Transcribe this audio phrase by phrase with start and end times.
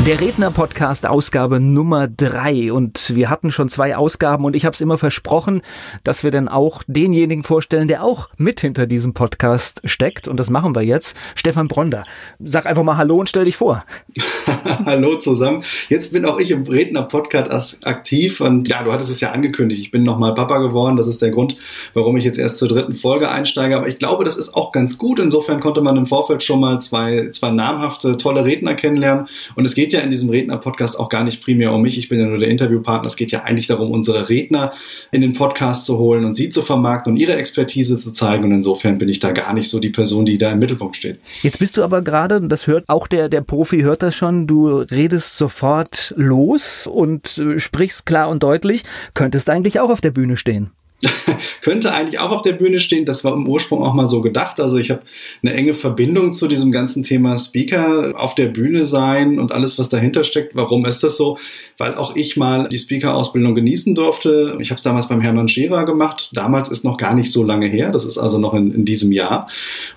[0.00, 4.80] Der Redner-Podcast Ausgabe Nummer drei und wir hatten schon zwei Ausgaben und ich habe es
[4.80, 5.62] immer versprochen,
[6.02, 10.50] dass wir dann auch denjenigen vorstellen, der auch mit hinter diesem Podcast steckt und das
[10.50, 11.16] machen wir jetzt.
[11.36, 12.04] Stefan Bronder,
[12.40, 13.84] sag einfach mal Hallo und stell dich vor.
[14.84, 15.62] Hallo zusammen.
[15.88, 19.82] Jetzt bin auch ich im Redner-Podcast aktiv und ja, du hattest es ja angekündigt.
[19.82, 20.96] Ich bin nochmal Papa geworden.
[20.96, 21.56] Das ist der Grund,
[21.94, 23.76] warum ich jetzt erst zur dritten Folge einsteige.
[23.76, 25.20] Aber ich glaube, das ist auch ganz gut.
[25.20, 29.76] Insofern konnte man im Vorfeld schon mal zwei, zwei namhafte, tolle Redner kennenlernen und es
[29.76, 31.98] geht ja in diesem Redner-Podcast auch gar nicht primär um mich.
[31.98, 33.06] Ich bin ja nur der Interviewpartner.
[33.06, 34.72] Es geht ja eigentlich darum, unsere Redner
[35.10, 38.44] in den Podcast zu holen und sie zu vermarkten und ihre Expertise zu zeigen.
[38.44, 41.18] Und insofern bin ich da gar nicht so die Person, die da im Mittelpunkt steht.
[41.42, 44.68] Jetzt bist du aber gerade, das hört auch der, der Profi hört das schon, du
[44.68, 48.84] redest sofort los und äh, sprichst klar und deutlich.
[49.14, 50.70] Könntest eigentlich auch auf der Bühne stehen.
[51.62, 53.04] könnte eigentlich auch auf der Bühne stehen.
[53.04, 54.60] Das war im Ursprung auch mal so gedacht.
[54.60, 55.02] Also ich habe
[55.42, 59.88] eine enge Verbindung zu diesem ganzen Thema Speaker auf der Bühne sein und alles, was
[59.88, 60.54] dahinter steckt.
[60.54, 61.38] Warum ist das so?
[61.78, 64.56] Weil auch ich mal die Speaker-Ausbildung genießen durfte.
[64.60, 66.30] Ich habe es damals beim Hermann Scherer gemacht.
[66.34, 67.90] Damals ist noch gar nicht so lange her.
[67.90, 69.48] Das ist also noch in, in diesem Jahr.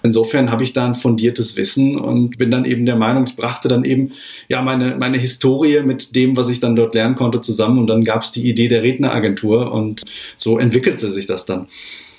[0.04, 3.68] Insofern habe ich da ein fundiertes Wissen und bin dann eben der Meinung, ich brachte
[3.68, 4.12] dann eben
[4.50, 7.80] ja meine, meine Historie mit dem, was ich dann dort lernen konnte, zusammen.
[7.80, 10.04] Und dann gab es die Idee der Redneragentur und
[10.36, 11.68] so entwickelt entwickelte sich das dann.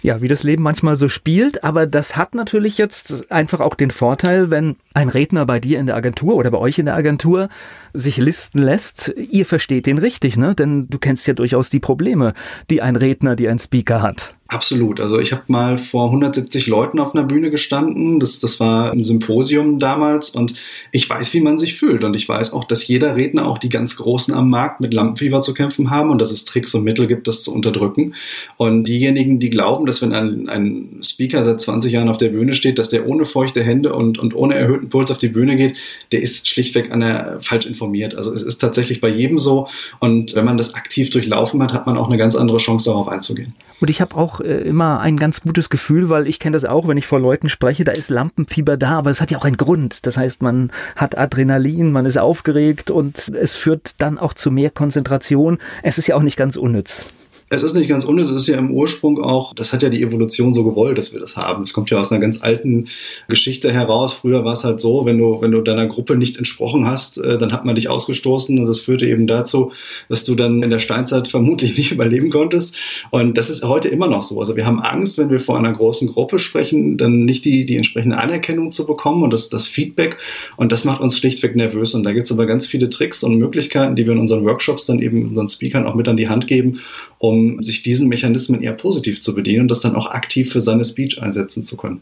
[0.02, 3.90] Ja, wie das Leben manchmal so spielt, aber das hat natürlich jetzt einfach auch den
[3.90, 7.48] Vorteil, wenn ein Redner bei dir in der Agentur oder bei euch in der Agentur
[7.92, 10.54] sich listen lässt, ihr versteht den richtig, ne?
[10.54, 12.34] Denn du kennst ja durchaus die Probleme,
[12.70, 14.35] die ein Redner, die ein Speaker hat.
[14.48, 15.00] Absolut.
[15.00, 18.20] Also ich habe mal vor 170 Leuten auf einer Bühne gestanden.
[18.20, 20.54] Das, das war ein Symposium damals und
[20.92, 22.04] ich weiß, wie man sich fühlt.
[22.04, 25.42] Und ich weiß auch, dass jeder Redner, auch die ganz Großen am Markt, mit Lampenfieber
[25.42, 28.14] zu kämpfen haben und dass es Tricks und Mittel gibt, das zu unterdrücken.
[28.56, 32.54] Und diejenigen, die glauben, dass wenn ein, ein Speaker seit 20 Jahren auf der Bühne
[32.54, 35.76] steht, dass der ohne feuchte Hände und, und ohne erhöhten Puls auf die Bühne geht,
[36.12, 38.14] der ist schlichtweg an der, falsch informiert.
[38.14, 39.66] Also es ist tatsächlich bei jedem so.
[39.98, 43.08] Und wenn man das aktiv durchlaufen hat, hat man auch eine ganz andere Chance, darauf
[43.08, 43.54] einzugehen.
[43.80, 46.88] Und ich habe auch äh, immer ein ganz gutes Gefühl, weil ich kenne das auch,
[46.88, 49.56] wenn ich vor Leuten spreche, da ist Lampenfieber da, aber es hat ja auch einen
[49.56, 50.06] Grund.
[50.06, 54.70] Das heißt, man hat Adrenalin, man ist aufgeregt und es führt dann auch zu mehr
[54.70, 55.58] Konzentration.
[55.82, 57.06] Es ist ja auch nicht ganz unnütz.
[57.48, 60.02] Es ist nicht ganz unnütz, es ist ja im Ursprung auch, das hat ja die
[60.02, 61.62] Evolution so gewollt, dass wir das haben.
[61.62, 62.88] Es kommt ja aus einer ganz alten
[63.28, 64.14] Geschichte heraus.
[64.14, 67.38] Früher war es halt so, wenn du, wenn du deiner Gruppe nicht entsprochen hast, äh,
[67.38, 69.70] dann hat man dich ausgestoßen und das führte eben dazu,
[70.08, 72.74] dass du dann in der Steinzeit vermutlich nicht überleben konntest.
[73.10, 74.40] Und das ist heute immer noch so.
[74.40, 77.76] Also wir haben Angst, wenn wir vor einer großen Gruppe sprechen, dann nicht die, die
[77.76, 80.18] entsprechende Anerkennung zu bekommen und das, das Feedback.
[80.56, 81.94] Und das macht uns schlichtweg nervös.
[81.94, 84.86] Und da gibt es aber ganz viele Tricks und Möglichkeiten, die wir in unseren Workshops
[84.86, 86.80] dann eben unseren Speakern auch mit an die Hand geben,
[87.18, 90.84] um sich diesen Mechanismen eher positiv zu bedienen und das dann auch aktiv für seine
[90.84, 92.00] Speech einsetzen zu können.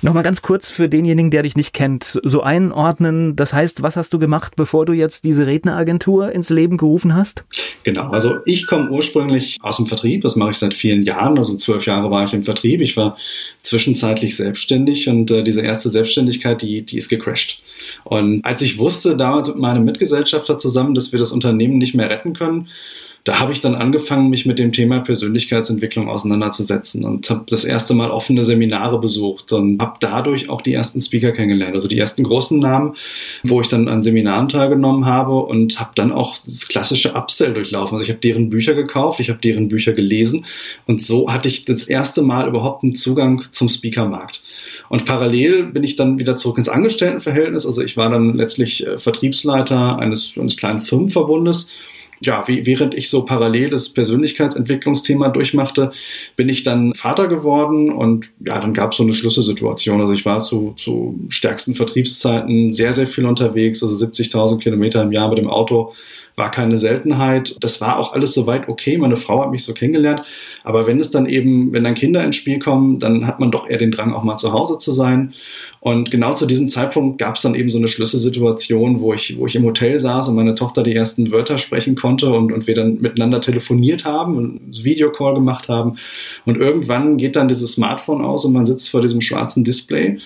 [0.00, 3.36] Nochmal ganz kurz für denjenigen, der dich nicht kennt, so einordnen.
[3.36, 7.44] Das heißt, was hast du gemacht, bevor du jetzt diese Redneragentur ins Leben gerufen hast?
[7.82, 11.56] Genau, also ich komme ursprünglich aus dem Vertrieb, das mache ich seit vielen Jahren, also
[11.56, 12.80] zwölf Jahre war ich im Vertrieb.
[12.80, 13.18] Ich war
[13.60, 17.62] zwischenzeitlich selbstständig und äh, diese erste Selbstständigkeit, die, die ist gecrashed.
[18.04, 22.08] Und als ich wusste, damals mit meinem Mitgesellschafter zusammen, dass wir das Unternehmen nicht mehr
[22.08, 22.68] retten können,
[23.24, 27.94] da habe ich dann angefangen, mich mit dem Thema Persönlichkeitsentwicklung auseinanderzusetzen und habe das erste
[27.94, 32.22] Mal offene Seminare besucht und habe dadurch auch die ersten Speaker kennengelernt, also die ersten
[32.22, 32.96] großen Namen,
[33.42, 37.96] wo ich dann an Seminaren teilgenommen habe und habe dann auch das klassische Upsell durchlaufen.
[37.96, 40.44] Also ich habe deren Bücher gekauft, ich habe deren Bücher gelesen
[40.86, 44.42] und so hatte ich das erste Mal überhaupt einen Zugang zum Speakermarkt.
[44.90, 47.64] Und parallel bin ich dann wieder zurück ins Angestelltenverhältnis.
[47.64, 51.70] Also ich war dann letztlich äh, Vertriebsleiter eines, eines kleinen Firmenverbundes
[52.24, 55.92] ja, wie, während ich so parallel das Persönlichkeitsentwicklungsthema durchmachte,
[56.36, 60.00] bin ich dann Vater geworden und ja, dann gab es so eine Schlüsselsituation.
[60.00, 65.12] Also ich war zu, zu stärksten Vertriebszeiten sehr, sehr viel unterwegs, also 70.000 Kilometer im
[65.12, 65.92] Jahr mit dem Auto
[66.36, 67.56] war keine Seltenheit.
[67.60, 68.98] Das war auch alles soweit okay.
[68.98, 70.22] Meine Frau hat mich so kennengelernt.
[70.64, 73.68] Aber wenn es dann eben, wenn dann Kinder ins Spiel kommen, dann hat man doch
[73.68, 75.34] eher den Drang, auch mal zu Hause zu sein.
[75.80, 79.46] Und genau zu diesem Zeitpunkt gab es dann eben so eine Schlüsselsituation, wo ich, wo
[79.46, 82.74] ich im Hotel saß und meine Tochter die ersten Wörter sprechen konnte und, und wir
[82.74, 85.98] dann miteinander telefoniert haben und Videocall gemacht haben.
[86.46, 90.18] Und irgendwann geht dann dieses Smartphone aus und man sitzt vor diesem schwarzen Display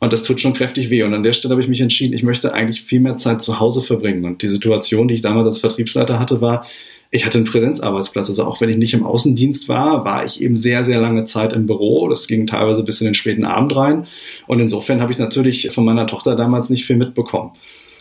[0.00, 1.02] und das tut schon kräftig weh.
[1.02, 3.60] Und an der Stelle habe ich mich entschieden, ich möchte eigentlich viel mehr Zeit zu
[3.60, 4.24] Hause verbringen.
[4.24, 6.66] Und die Situation, die ich damals als Vertriebsleiter hatte, war,
[7.10, 8.30] ich hatte einen Präsenzarbeitsplatz.
[8.30, 11.52] Also auch wenn ich nicht im Außendienst war, war ich eben sehr, sehr lange Zeit
[11.52, 12.08] im Büro.
[12.08, 14.06] Das ging teilweise bis in den späten Abend rein.
[14.46, 17.52] Und insofern habe ich natürlich von meiner Tochter damals nicht viel mitbekommen.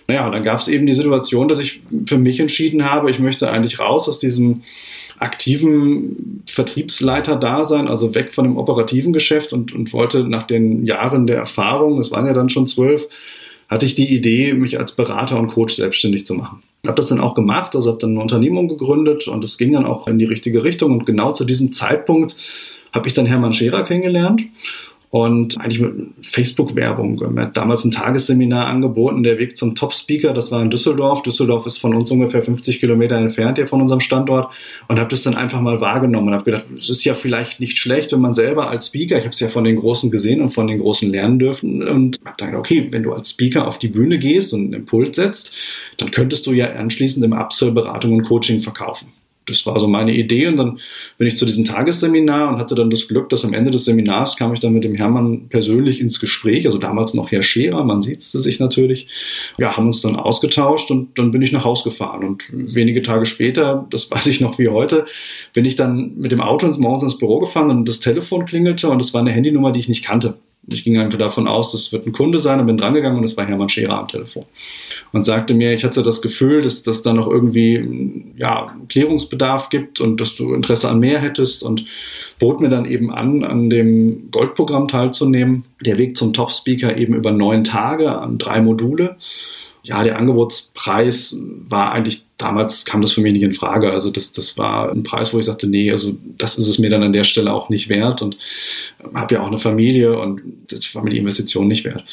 [0.10, 3.20] Naja, und dann gab es eben die Situation, dass ich für mich entschieden habe, ich
[3.20, 4.64] möchte eigentlich raus aus diesem
[5.20, 11.38] aktiven Vertriebsleiter-Dasein, also weg von dem operativen Geschäft und, und wollte nach den Jahren der
[11.38, 13.08] Erfahrung, das waren ja dann schon zwölf,
[13.70, 16.64] hatte ich die Idee, mich als Berater und Coach selbstständig zu machen.
[16.88, 19.86] Habe das dann auch gemacht, also habe dann eine Unternehmung gegründet und es ging dann
[19.86, 20.92] auch in die richtige Richtung.
[20.92, 22.36] Und genau zu diesem Zeitpunkt
[22.94, 24.42] habe ich dann Hermann Scherer kennengelernt
[25.12, 27.20] und eigentlich mit Facebook-Werbung.
[27.20, 31.24] Wir haben damals ein Tagesseminar angeboten, der Weg zum Top-Speaker, das war in Düsseldorf.
[31.24, 34.54] Düsseldorf ist von uns ungefähr 50 Kilometer entfernt hier von unserem Standort
[34.88, 37.80] und habe das dann einfach mal wahrgenommen und habe gedacht, es ist ja vielleicht nicht
[37.80, 40.52] schlecht, wenn man selber als Speaker, ich habe es ja von den Großen gesehen und
[40.52, 43.80] von den Großen lernen dürfen und habe dann gedacht, okay, wenn du als Speaker auf
[43.80, 45.56] die Bühne gehst und einen Impuls setzt,
[45.98, 49.08] dann könntest du ja anschließend im Upsell Beratung und Coaching verkaufen
[49.50, 50.48] das war so meine Idee.
[50.48, 50.80] Und dann
[51.18, 54.38] bin ich zu diesem Tagesseminar und hatte dann das Glück, dass am Ende des Seminars
[54.38, 56.66] kam ich dann mit dem Hermann persönlich ins Gespräch.
[56.66, 59.08] Also damals noch Herr Scherer, man sieht es sich natürlich.
[59.58, 62.24] Ja, haben uns dann ausgetauscht und dann bin ich nach Hause gefahren.
[62.24, 65.06] Und wenige Tage später, das weiß ich noch wie heute,
[65.54, 68.90] bin ich dann mit dem Auto ins morgens ins Büro gefahren und das Telefon klingelte
[68.90, 70.38] und es war eine Handynummer, die ich nicht kannte.
[70.68, 73.36] Ich ging einfach davon aus, das wird ein Kunde sein und bin drangegangen und es
[73.38, 74.46] war Hermann Scherer am Telefon
[75.12, 80.00] und sagte mir, ich hatte das Gefühl, dass das da noch irgendwie ja, Klärungsbedarf gibt
[80.00, 81.86] und dass du Interesse an mehr hättest und
[82.38, 85.64] bot mir dann eben an, an dem Goldprogramm teilzunehmen.
[85.84, 89.18] Der Weg zum Top-Speaker eben über neun Tage an drei Module
[89.84, 93.92] ja, der Angebotspreis war eigentlich, damals kam das für mich nicht in Frage.
[93.92, 96.90] Also das, das war ein Preis, wo ich sagte, nee, also das ist es mir
[96.90, 98.38] dann an der Stelle auch nicht wert und
[99.14, 102.04] habe ja auch eine Familie und das war mir die Investition nicht wert.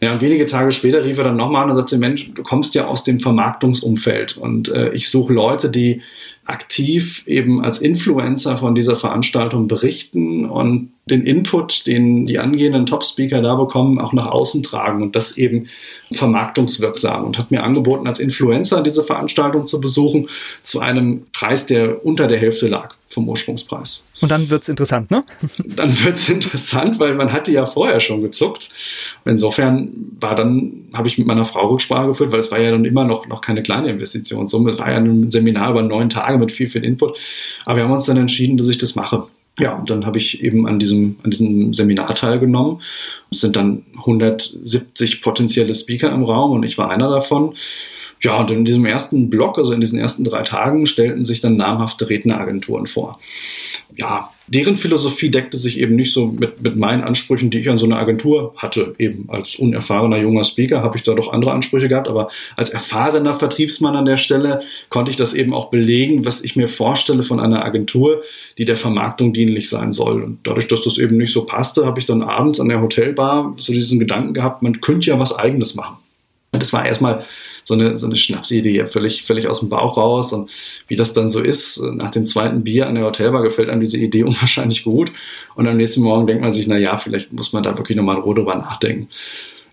[0.00, 2.74] Ja, und wenige Tage später rief er dann nochmal an und sagte, Mensch, du kommst
[2.74, 6.00] ja aus dem Vermarktungsumfeld und äh, ich suche Leute, die
[6.44, 13.42] aktiv eben als Influencer von dieser Veranstaltung berichten und den Input, den die angehenden Top-Speaker
[13.42, 15.68] da bekommen, auch nach außen tragen und das eben
[16.12, 20.28] vermarktungswirksam und hat mir angeboten, als Influencer diese Veranstaltung zu besuchen
[20.62, 24.02] zu einem Preis, der unter der Hälfte lag vom Ursprungspreis.
[24.20, 25.24] Und dann wird es interessant, ne?
[25.76, 28.70] Dann wird es interessant, weil man hatte ja vorher schon gezuckt.
[29.24, 29.90] insofern
[30.20, 33.04] war dann, habe ich mit meiner Frau Rücksprache geführt, weil es war ja dann immer
[33.04, 34.70] noch, noch keine kleine Investitionssumme.
[34.70, 37.18] Es war ja ein Seminar über neun Tage mit viel, viel Input.
[37.64, 39.26] Aber wir haben uns dann entschieden, dass ich das mache.
[39.58, 42.80] Ja, und dann habe ich eben an diesem, an diesem Seminar teilgenommen.
[43.30, 47.54] Es sind dann 170 potenzielle Speaker im Raum und ich war einer davon.
[48.22, 51.56] Ja, und in diesem ersten Block, also in diesen ersten drei Tagen, stellten sich dann
[51.56, 53.18] namhafte Redneragenturen vor.
[53.96, 57.78] Ja, deren Philosophie deckte sich eben nicht so mit, mit meinen Ansprüchen, die ich an
[57.78, 58.94] so eine Agentur hatte.
[58.98, 63.34] Eben als unerfahrener junger Speaker habe ich da doch andere Ansprüche gehabt, aber als erfahrener
[63.34, 67.40] Vertriebsmann an der Stelle konnte ich das eben auch belegen, was ich mir vorstelle von
[67.40, 68.22] einer Agentur,
[68.56, 70.22] die der Vermarktung dienlich sein soll.
[70.22, 73.54] Und dadurch, dass das eben nicht so passte, habe ich dann abends an der Hotelbar
[73.58, 75.96] so diesen Gedanken gehabt, man könnte ja was eigenes machen.
[76.52, 77.24] Das war erstmal
[77.64, 80.32] so eine, so eine Schnapsidee, völlig, völlig aus dem Bauch raus.
[80.32, 80.50] Und
[80.88, 83.98] wie das dann so ist, nach dem zweiten Bier an der Hotelbar gefällt einem diese
[83.98, 85.12] Idee unwahrscheinlich gut.
[85.54, 88.18] Und am nächsten Morgen denkt man sich, na ja, vielleicht muss man da wirklich nochmal
[88.18, 89.08] Ruhe drüber nachdenken.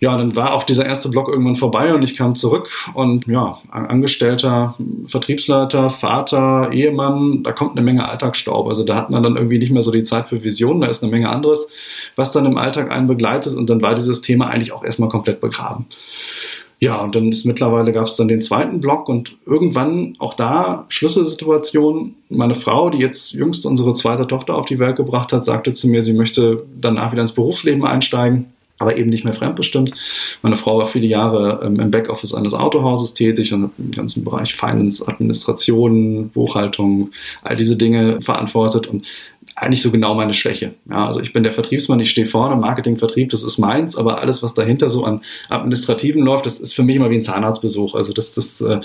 [0.01, 3.57] Ja, dann war auch dieser erste Block irgendwann vorbei und ich kam zurück und ja,
[3.69, 4.75] Angestellter,
[5.05, 8.69] Vertriebsleiter, Vater, Ehemann, da kommt eine Menge Alltagsstaub.
[8.69, 11.03] Also da hat man dann irgendwie nicht mehr so die Zeit für Visionen, da ist
[11.03, 11.67] eine Menge anderes,
[12.15, 15.41] was dann im Alltag einen begleitet und dann war dieses Thema eigentlich auch erstmal komplett
[15.41, 15.85] begraben.
[16.81, 20.85] Ja, und dann ist mittlerweile gab es dann den zweiten Block und irgendwann auch da
[20.87, 22.15] Schlüsselsituation.
[22.29, 25.89] Meine Frau, die jetzt jüngst unsere zweite Tochter auf die Welt gebracht hat, sagte zu
[25.89, 28.45] mir, sie möchte danach wieder ins Berufsleben einsteigen,
[28.77, 29.93] aber eben nicht mehr fremdbestimmt.
[30.41, 34.23] Meine Frau war viele Jahre ähm, im Backoffice eines Autohauses tätig und hat im ganzen
[34.23, 39.05] Bereich Finance, Administration, Buchhaltung, all diese Dinge verantwortet und
[39.59, 40.73] eigentlich so genau meine Schwäche.
[40.89, 44.21] Ja, also ich bin der Vertriebsmann, ich stehe vorne, Marketing, Vertrieb, das ist meins, aber
[44.21, 47.95] alles, was dahinter so an Administrativen läuft, das ist für mich immer wie ein Zahnarztbesuch.
[47.95, 48.79] Also das, das äh,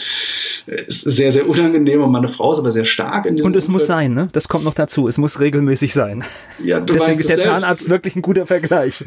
[0.66, 3.66] ist sehr, sehr unangenehm und meine Frau ist aber sehr stark in diesem Und es
[3.66, 3.80] Umfeld.
[3.80, 4.28] muss sein, ne?
[4.32, 5.08] Das kommt noch dazu.
[5.08, 6.24] Es muss regelmäßig sein.
[6.64, 7.50] Ja, du Deswegen ist der selbst.
[7.50, 9.04] Zahnarzt wirklich ein guter Vergleich.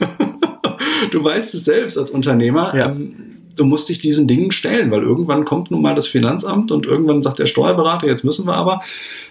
[1.12, 2.76] du weißt es selbst als Unternehmer.
[2.76, 2.92] Ja.
[2.92, 6.86] Ähm, du musst dich diesen Dingen stellen, weil irgendwann kommt nun mal das Finanzamt und
[6.86, 8.82] irgendwann sagt der Steuerberater, jetzt müssen wir aber.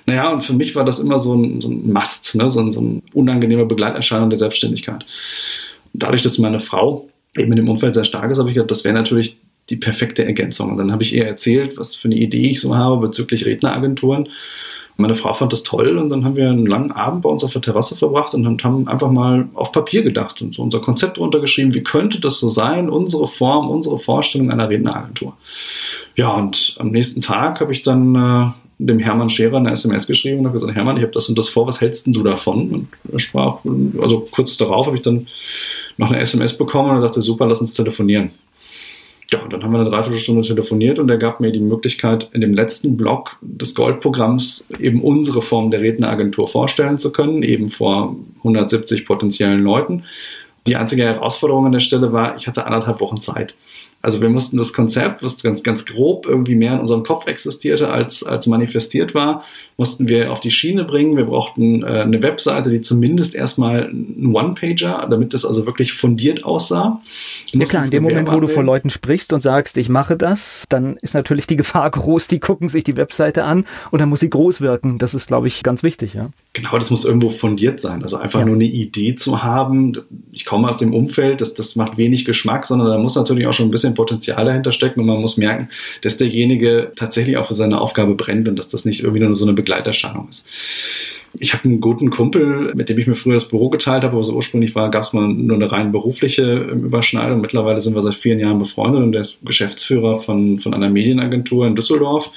[0.06, 2.48] Naja, und für mich war das immer so ein, so ein Mast, ne?
[2.48, 5.04] so, ein, so ein unangenehmer Begleiterscheinung der Selbstständigkeit.
[5.92, 8.84] dadurch, dass meine Frau eben in dem Umfeld sehr stark ist, habe ich gedacht, das
[8.84, 9.38] wäre natürlich
[9.70, 10.72] die perfekte Ergänzung.
[10.72, 14.28] Und dann habe ich ihr erzählt, was für eine Idee ich so habe bezüglich Redneragenturen.
[14.98, 17.52] Meine Frau fand das toll und dann haben wir einen langen Abend bei uns auf
[17.52, 21.74] der Terrasse verbracht und haben einfach mal auf Papier gedacht und so unser Konzept runtergeschrieben,
[21.74, 25.34] wie könnte das so sein, unsere Form, unsere Vorstellung einer Redneragentur.
[26.14, 30.40] Ja, und am nächsten Tag habe ich dann äh, dem Hermann Scherer eine SMS geschrieben
[30.40, 32.70] und habe gesagt, Hermann, ich habe das und das vor, was hältst du davon?
[32.70, 33.58] Und er sprach,
[34.00, 35.26] also kurz darauf habe ich dann
[35.98, 38.30] noch eine SMS bekommen und er sagte, super, lass uns telefonieren.
[39.32, 42.40] Ja, und dann haben wir eine Dreiviertelstunde telefoniert und er gab mir die Möglichkeit, in
[42.40, 48.14] dem letzten Block des Goldprogramms eben unsere Form der Redneragentur vorstellen zu können, eben vor
[48.38, 50.04] 170 potenziellen Leuten.
[50.68, 53.54] Die einzige Herausforderung an der Stelle war, ich hatte anderthalb Wochen Zeit.
[54.06, 57.88] Also wir mussten das Konzept, was ganz, ganz grob irgendwie mehr in unserem Kopf existierte,
[57.88, 59.42] als, als manifestiert war,
[59.76, 61.16] mussten wir auf die Schiene bringen.
[61.16, 66.44] Wir brauchten äh, eine Webseite, die zumindest erstmal ein One-Pager, damit das also wirklich fundiert
[66.44, 67.02] aussah.
[67.50, 70.66] Ja klar, in dem Moment, wo du vor Leuten sprichst und sagst, ich mache das,
[70.68, 74.20] dann ist natürlich die Gefahr groß, die gucken sich die Webseite an und dann muss
[74.20, 74.98] sie groß wirken.
[74.98, 76.30] Das ist, glaube ich, ganz wichtig, ja.
[76.52, 78.04] Genau, das muss irgendwo fundiert sein.
[78.04, 78.46] Also einfach ja.
[78.46, 79.98] nur eine Idee zu haben.
[80.30, 83.52] Ich komme aus dem Umfeld, das, das macht wenig Geschmack, sondern da muss natürlich auch
[83.52, 85.68] schon ein bisschen Potenzial dahinter stecken und man muss merken,
[86.02, 89.44] dass derjenige tatsächlich auch für seine Aufgabe brennt und dass das nicht irgendwie nur so
[89.44, 90.46] eine Begleiterscheinung ist.
[91.38, 94.24] Ich habe einen guten Kumpel, mit dem ich mir früher das Büro geteilt habe, aber
[94.24, 97.40] so ursprünglich war, gab es mal nur eine rein berufliche ähm, Überschneidung.
[97.40, 101.66] Mittlerweile sind wir seit vielen Jahren befreundet und der ist Geschäftsführer von, von einer Medienagentur
[101.66, 102.30] in Düsseldorf.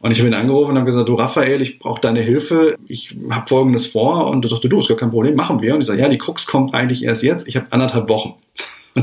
[0.00, 2.76] Und ich habe ihn angerufen und habe gesagt, du Raphael, ich brauche deine Hilfe.
[2.86, 4.28] Ich habe Folgendes vor.
[4.28, 5.74] Und er sagte, du, ist gar kein Problem, machen wir.
[5.74, 7.48] Und ich sage, ja, die Krux kommt eigentlich erst jetzt.
[7.48, 8.34] Ich habe anderthalb Wochen.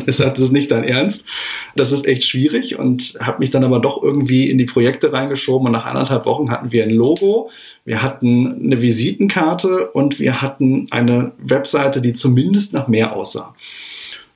[0.02, 1.26] Und er sagt, das ist nicht dein Ernst.
[1.76, 5.68] Das ist echt schwierig und habe mich dann aber doch irgendwie in die Projekte reingeschoben.
[5.68, 7.50] Und nach anderthalb Wochen hatten wir ein Logo,
[7.86, 13.56] wir hatten eine Visitenkarte und wir hatten eine Webseite, die zumindest nach mehr aussah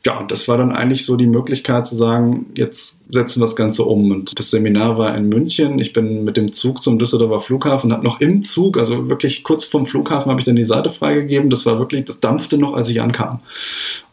[0.10, 3.56] ja, und das war dann eigentlich so die Möglichkeit zu sagen, jetzt setzen wir das
[3.56, 4.10] Ganze um.
[4.10, 5.78] Und das Seminar war in München.
[5.78, 9.66] Ich bin mit dem Zug zum Düsseldorfer Flughafen, habe noch im Zug, also wirklich kurz
[9.66, 11.52] vorm Flughafen, habe ich dann die Seite freigegeben.
[11.52, 13.42] Das war wirklich, das dampfte noch, als ich ankam.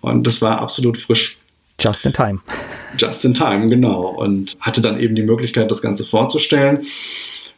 [0.03, 1.39] Und das war absolut frisch.
[1.81, 2.41] Just in time.
[2.99, 4.09] Just in time, genau.
[4.19, 6.85] Und hatte dann eben die Möglichkeit, das Ganze vorzustellen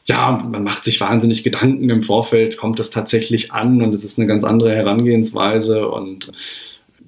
[0.04, 4.18] ja, man macht sich wahnsinnig Gedanken im Vorfeld, kommt das tatsächlich an und es ist
[4.18, 6.32] eine ganz andere Herangehensweise und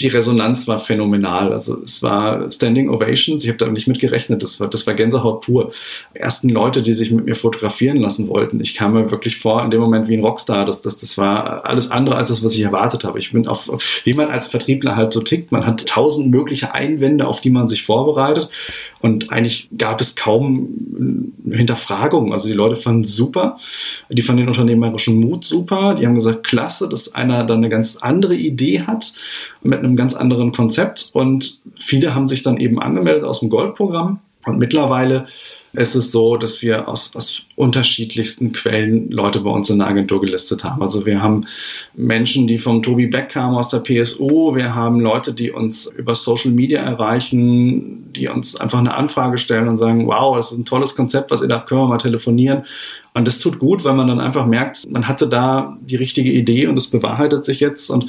[0.00, 1.52] die Resonanz war phänomenal.
[1.52, 4.94] Also es war Standing Ovations, ich habe da nicht mit gerechnet, das war, das war
[4.94, 5.72] Gänsehaut pur.
[6.14, 8.60] Ersten Leute, die sich mit mir fotografieren lassen wollten.
[8.60, 10.64] Ich kam mir wirklich vor in dem Moment wie ein Rockstar.
[10.64, 13.18] Das, das, das war alles andere als das, was ich erwartet habe.
[13.18, 13.68] Ich bin auf,
[14.04, 17.68] wie man als Vertriebler halt so tickt, man hat tausend mögliche Einwände, auf die man
[17.68, 18.48] sich vorbereitet.
[19.00, 22.32] Und eigentlich gab es kaum Hinterfragungen.
[22.32, 23.58] Also die Leute fanden es super.
[24.10, 25.94] Die fanden den unternehmerischen Mut super.
[25.94, 29.12] Die haben gesagt, klasse, dass einer da eine ganz andere Idee hat
[29.62, 31.10] mit einem ganz anderen Konzept.
[31.12, 34.20] Und viele haben sich dann eben angemeldet aus dem Goldprogramm.
[34.46, 35.26] Und mittlerweile
[35.72, 40.20] ist es so, dass wir aus, aus unterschiedlichsten Quellen Leute bei uns in der Agentur
[40.20, 40.82] gelistet haben.
[40.82, 41.46] Also wir haben
[41.94, 46.14] Menschen, die vom Tobi Beck kamen aus der PSO, wir haben Leute, die uns über
[46.14, 50.64] Social Media erreichen, die uns einfach eine Anfrage stellen und sagen, wow, das ist ein
[50.64, 52.64] tolles Konzept, was ihr da können wir mal telefonieren.
[53.12, 56.66] Und das tut gut, weil man dann einfach merkt, man hatte da die richtige Idee
[56.68, 57.90] und es bewahrheitet sich jetzt.
[57.90, 58.06] Und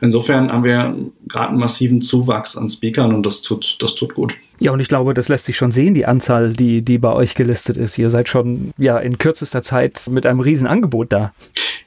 [0.00, 0.96] insofern haben wir
[1.28, 4.34] gerade einen massiven Zuwachs an Speakern und das tut, das tut gut.
[4.60, 7.34] Ja, und ich glaube, das lässt sich schon sehen, die Anzahl, die, die bei euch
[7.34, 7.96] gelistet ist.
[7.98, 11.32] Ihr seid schon ja in kürzester Zeit mit einem riesen Angebot da.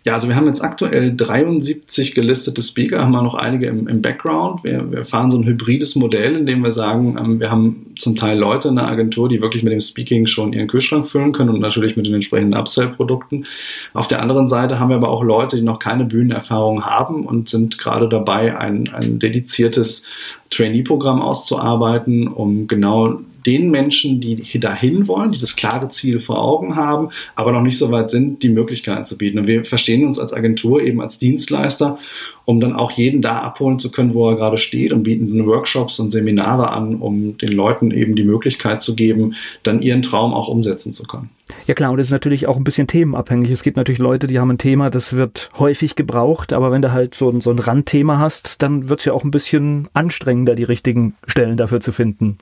[0.04, 4.02] Ja, also wir haben jetzt aktuell 73 gelistete Speaker, haben wir noch einige im, im
[4.02, 4.64] Background.
[4.64, 8.16] Wir, wir, fahren so ein hybrides Modell, in dem wir sagen, ähm, wir haben zum
[8.16, 11.52] Teil Leute in der Agentur, die wirklich mit dem Speaking schon ihren Kühlschrank füllen können
[11.52, 13.46] und natürlich mit den entsprechenden Upsell-Produkten.
[13.94, 17.50] Auf der anderen Seite haben wir aber auch Leute, die noch keine Bühnenerfahrung haben und
[17.50, 20.06] sind gerade dabei, ein, ein dediziertes
[20.50, 26.76] Trainee-Programm auszuarbeiten, um genau den Menschen, die dahin wollen, die das klare Ziel vor Augen
[26.76, 29.40] haben, aber noch nicht so weit sind, die Möglichkeiten zu bieten.
[29.40, 31.98] Und wir verstehen uns als Agentur eben als Dienstleister,
[32.46, 36.00] um dann auch jeden da abholen zu können, wo er gerade steht und bieten Workshops
[36.00, 40.48] und Seminare an, um den Leuten eben die Möglichkeit zu geben, dann ihren Traum auch
[40.48, 41.30] umsetzen zu können.
[41.68, 43.52] Ja klar, und das ist natürlich auch ein bisschen themenabhängig.
[43.52, 46.92] Es gibt natürlich Leute, die haben ein Thema, das wird häufig gebraucht, aber wenn du
[46.92, 50.56] halt so ein, so ein Randthema hast, dann wird es ja auch ein bisschen anstrengender,
[50.56, 52.38] die richtigen Stellen dafür zu finden.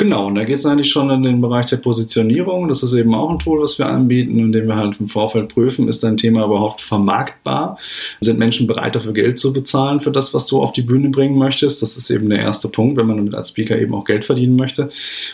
[0.00, 2.68] Genau, und da geht es eigentlich schon in den Bereich der Positionierung.
[2.68, 5.88] Das ist eben auch ein Tool, was wir anbieten, indem wir halt im Vorfeld prüfen,
[5.88, 7.76] ist dein Thema überhaupt vermarktbar?
[8.22, 11.36] Sind Menschen bereit, dafür Geld zu bezahlen für das, was du auf die Bühne bringen
[11.36, 11.82] möchtest?
[11.82, 14.84] Das ist eben der erste Punkt, wenn man als Speaker eben auch Geld verdienen möchte.
[14.84, 14.90] Und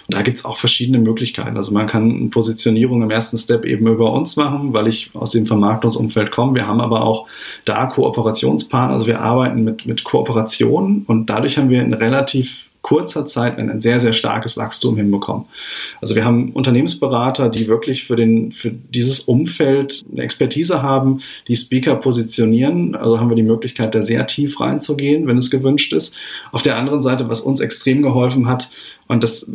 [0.08, 1.56] da gibt es auch verschiedene Möglichkeiten.
[1.56, 5.30] Also man kann eine Positionierung im ersten Step eben über uns machen, weil ich aus
[5.30, 6.56] dem Vermarktungsumfeld komme.
[6.56, 7.28] Wir haben aber auch
[7.66, 8.94] da Kooperationspartner.
[8.94, 13.80] Also wir arbeiten mit, mit Kooperationen und dadurch haben wir ein relativ kurzer Zeit ein,
[13.80, 15.46] sehr, sehr starkes Wachstum hinbekommen.
[16.00, 21.56] Also wir haben Unternehmensberater, die wirklich für, den, für dieses Umfeld eine Expertise haben, die
[21.56, 22.94] Speaker positionieren.
[22.94, 26.14] Also haben wir die Möglichkeit, da sehr tief reinzugehen, wenn es gewünscht ist.
[26.52, 28.70] Auf der anderen Seite, was uns extrem geholfen hat,
[29.08, 29.50] und das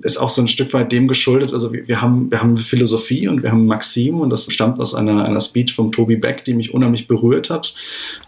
[0.00, 1.52] ist auch so ein Stück weit dem geschuldet.
[1.52, 4.94] Also wir, wir, haben, wir haben Philosophie und wir haben Maxim und das stammt aus
[4.94, 7.74] einer, einer Speech von Toby Beck, die mich unheimlich berührt hat.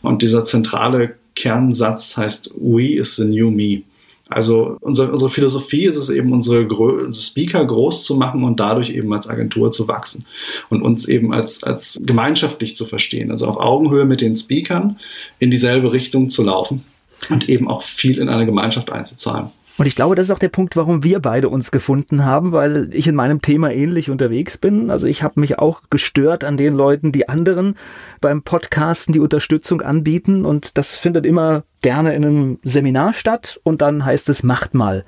[0.02, 3.84] Und dieser zentrale Kernsatz heißt We is the new me.
[4.32, 8.90] Also unsere, unsere Philosophie ist es eben, unsere, unsere, Speaker groß zu machen und dadurch
[8.90, 10.24] eben als Agentur zu wachsen
[10.68, 13.30] und uns eben als, als gemeinschaftlich zu verstehen.
[13.30, 14.98] Also auf Augenhöhe mit den Speakern
[15.38, 16.84] in dieselbe Richtung zu laufen
[17.30, 19.50] und eben auch viel in eine Gemeinschaft einzuzahlen.
[19.78, 22.90] Und ich glaube, das ist auch der Punkt, warum wir beide uns gefunden haben, weil
[22.92, 24.90] ich in meinem Thema ähnlich unterwegs bin.
[24.90, 27.76] Also ich habe mich auch gestört an den Leuten, die anderen
[28.20, 30.44] beim Podcasten die Unterstützung anbieten.
[30.44, 35.04] Und das findet immer gerne in einem Seminar statt und dann heißt es, macht mal.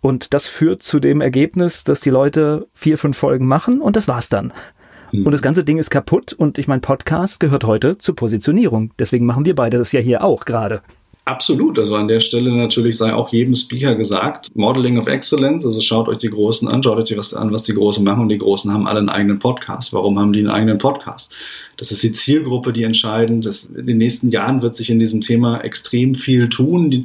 [0.00, 4.06] Und das führt zu dem Ergebnis, dass die Leute vier, fünf Folgen machen und das
[4.06, 4.52] war's dann.
[5.12, 8.90] Und das ganze Ding ist kaputt und ich mein Podcast gehört heute zur Positionierung.
[8.98, 10.82] Deswegen machen wir beide das ja hier auch gerade.
[11.26, 11.78] Absolut.
[11.78, 16.06] Also an der Stelle natürlich sei auch jedem Speaker gesagt, Modeling of Excellence, also schaut
[16.06, 18.70] euch die Großen an, schaut euch was an, was die Großen machen und die Großen
[18.70, 19.94] haben alle einen eigenen Podcast.
[19.94, 21.32] Warum haben die einen eigenen Podcast?
[21.76, 23.70] Das ist die Zielgruppe, die entscheidend ist.
[23.74, 26.90] In den nächsten Jahren wird sich in diesem Thema extrem viel tun.
[26.90, 27.04] Die,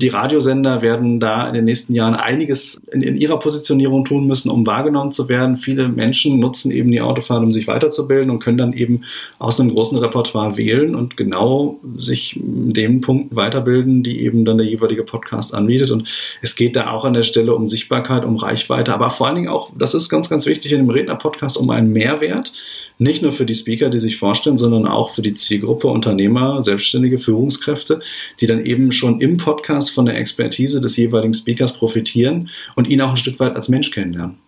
[0.00, 4.50] die Radiosender werden da in den nächsten Jahren einiges in, in, ihrer Positionierung tun müssen,
[4.50, 5.56] um wahrgenommen zu werden.
[5.56, 9.04] Viele Menschen nutzen eben die Autofahrt, um sich weiterzubilden und können dann eben
[9.38, 14.58] aus einem großen Repertoire wählen und genau sich in dem Punkt weiterbilden, die eben dann
[14.58, 15.90] der jeweilige Podcast anbietet.
[15.90, 16.08] Und
[16.42, 19.48] es geht da auch an der Stelle um Sichtbarkeit, um Reichweite, aber vor allen Dingen
[19.48, 22.52] auch, das ist ganz, ganz wichtig in dem Redner-Podcast, um einen Mehrwert
[23.00, 27.18] nicht nur für die Speaker, die sich vorstellen, sondern auch für die Zielgruppe Unternehmer, selbstständige
[27.18, 28.00] Führungskräfte,
[28.40, 33.00] die dann eben schon im Podcast von der Expertise des jeweiligen Speakers profitieren und ihn
[33.00, 34.38] auch ein Stück weit als Mensch kennenlernen.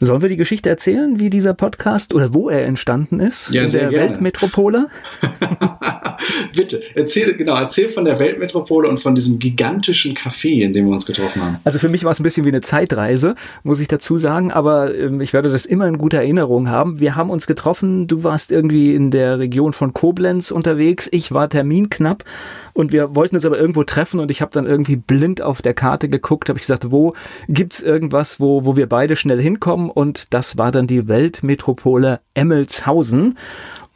[0.00, 3.50] Sollen wir die Geschichte erzählen, wie dieser Podcast oder wo er entstanden ist?
[3.50, 3.96] Ja, in der gerne.
[3.96, 4.88] Weltmetropole?
[6.56, 10.94] Bitte, erzähl, genau, erzähl von der Weltmetropole und von diesem gigantischen Café, in dem wir
[10.94, 11.58] uns getroffen haben.
[11.64, 14.94] Also für mich war es ein bisschen wie eine Zeitreise, muss ich dazu sagen, aber
[14.94, 17.00] ähm, ich werde das immer in guter Erinnerung haben.
[17.00, 21.48] Wir haben uns getroffen, du warst irgendwie in der Region von Koblenz unterwegs, ich war
[21.48, 22.24] terminknapp
[22.72, 25.74] und wir wollten uns aber irgendwo treffen und ich habe dann irgendwie blind auf der
[25.74, 27.14] Karte geguckt, habe ich gesagt, wo
[27.48, 33.36] gibt's irgendwas, wo, wo wir beide schnell hinkommen und das war dann die Weltmetropole Emmelshausen.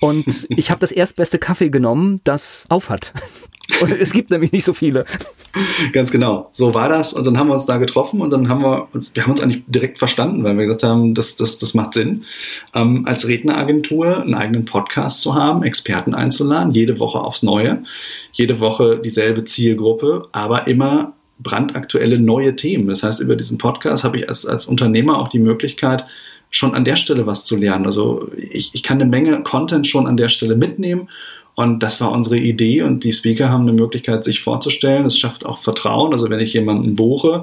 [0.00, 3.12] Und ich habe das erstbeste Kaffee genommen, das aufhat.
[3.82, 5.04] Und es gibt nämlich nicht so viele.
[5.92, 6.48] Ganz genau.
[6.52, 7.12] So war das.
[7.12, 9.42] Und dann haben wir uns da getroffen und dann haben wir uns, wir haben uns
[9.42, 12.24] eigentlich direkt verstanden, weil wir gesagt haben, das, das, das macht Sinn,
[12.74, 17.82] ähm, als Redneragentur einen eigenen Podcast zu haben, Experten einzuladen, jede Woche aufs Neue,
[18.32, 22.88] jede Woche dieselbe Zielgruppe, aber immer brandaktuelle neue Themen.
[22.88, 26.06] Das heißt, über diesen Podcast habe ich als, als Unternehmer auch die Möglichkeit,
[26.50, 27.86] schon an der Stelle was zu lernen.
[27.86, 31.08] Also ich, ich kann eine Menge Content schon an der Stelle mitnehmen
[31.58, 35.04] und das war unsere Idee und die Speaker haben eine Möglichkeit, sich vorzustellen.
[35.04, 36.12] Es schafft auch Vertrauen.
[36.12, 37.42] Also wenn ich jemanden buche,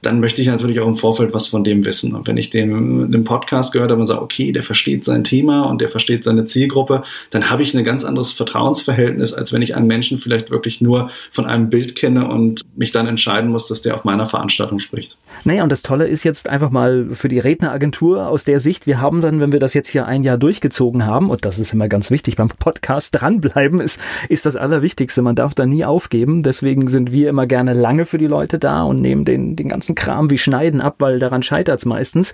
[0.00, 2.16] dann möchte ich natürlich auch im Vorfeld was von dem wissen.
[2.16, 5.62] Und wenn ich in einem Podcast gehört habe und sage, okay, der versteht sein Thema
[5.62, 9.76] und der versteht seine Zielgruppe, dann habe ich ein ganz anderes Vertrauensverhältnis, als wenn ich
[9.76, 13.80] einen Menschen vielleicht wirklich nur von einem Bild kenne und mich dann entscheiden muss, dass
[13.80, 15.16] der auf meiner Veranstaltung spricht.
[15.44, 19.00] Naja, und das Tolle ist jetzt einfach mal für die Redneragentur aus der Sicht, wir
[19.00, 21.86] haben dann, wenn wir das jetzt hier ein Jahr durchgezogen haben, und das ist immer
[21.86, 25.22] ganz wichtig beim Podcast, dranbleiben ist, ist das Allerwichtigste.
[25.22, 26.42] Man darf da nie aufgeben.
[26.42, 29.94] Deswegen sind wir immer gerne lange für die Leute da und nehmen den, den ganzen
[29.94, 32.32] Kram wie Schneiden ab, weil daran scheitert es meistens.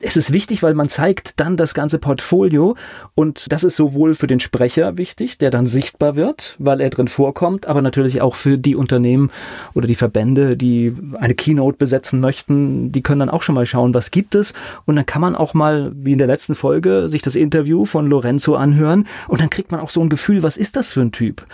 [0.00, 2.76] Es ist wichtig, weil man zeigt dann das ganze Portfolio
[3.14, 7.08] und das ist sowohl für den Sprecher wichtig, der dann sichtbar wird, weil er drin
[7.08, 9.30] vorkommt, aber natürlich auch für die Unternehmen
[9.74, 13.94] oder die Verbände, die eine Keynote besetzen möchten, die können dann auch schon mal schauen,
[13.94, 14.52] was gibt es
[14.84, 18.06] und dann kann man auch mal, wie in der letzten Folge, sich das Interview von
[18.06, 21.12] Lorenzo anhören und dann kriegt man auch so ein Gefühl, was ist das für ein
[21.12, 21.46] Typ?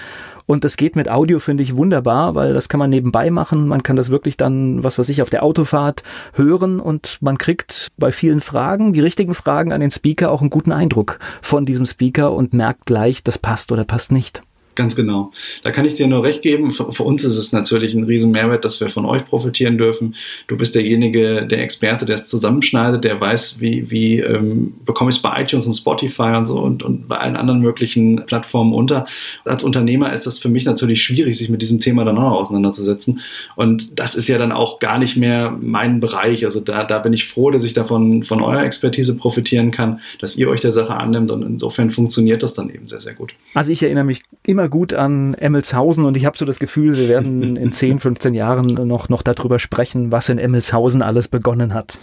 [0.47, 3.69] Und das geht mit Audio, finde ich, wunderbar, weil das kann man nebenbei machen.
[3.69, 6.03] Man kann das wirklich dann, was weiß ich, auf der Autofahrt
[6.35, 10.51] hören und man kriegt bei vielen Fragen, die richtigen Fragen an den Speaker, auch einen
[10.51, 14.43] guten Eindruck von diesem Speaker und merkt gleich, das passt oder passt nicht.
[14.77, 15.33] Ganz genau.
[15.65, 16.71] Da kann ich dir nur recht geben.
[16.71, 20.15] Für, für, uns ist es natürlich ein riesen Mehrwert, dass wir von euch profitieren dürfen.
[20.47, 25.17] Du bist derjenige, der Experte, der es zusammenschneidet, der weiß, wie, wie ähm, bekomme ich
[25.17, 29.07] es bei iTunes und Spotify und so und, und bei allen anderen möglichen Plattformen unter.
[29.45, 33.21] Als Unternehmer ist das für mich natürlich schwierig, sich mit diesem Thema dann auch auseinanderzusetzen.
[33.57, 36.45] Und das ist ja dann auch gar nicht mehr mein Bereich.
[36.45, 40.37] Also da, da bin ich froh, dass ich davon von eurer Expertise profitieren kann, dass
[40.37, 43.35] ihr euch der Sache annimmt und insofern funktioniert das dann eben sehr, sehr gut.
[43.55, 47.09] Also ich erinnere mich immer gut an Emmelshausen und ich habe so das Gefühl, wir
[47.09, 51.99] werden in 10, 15 Jahren noch, noch darüber sprechen, was in Emmelshausen alles begonnen hat.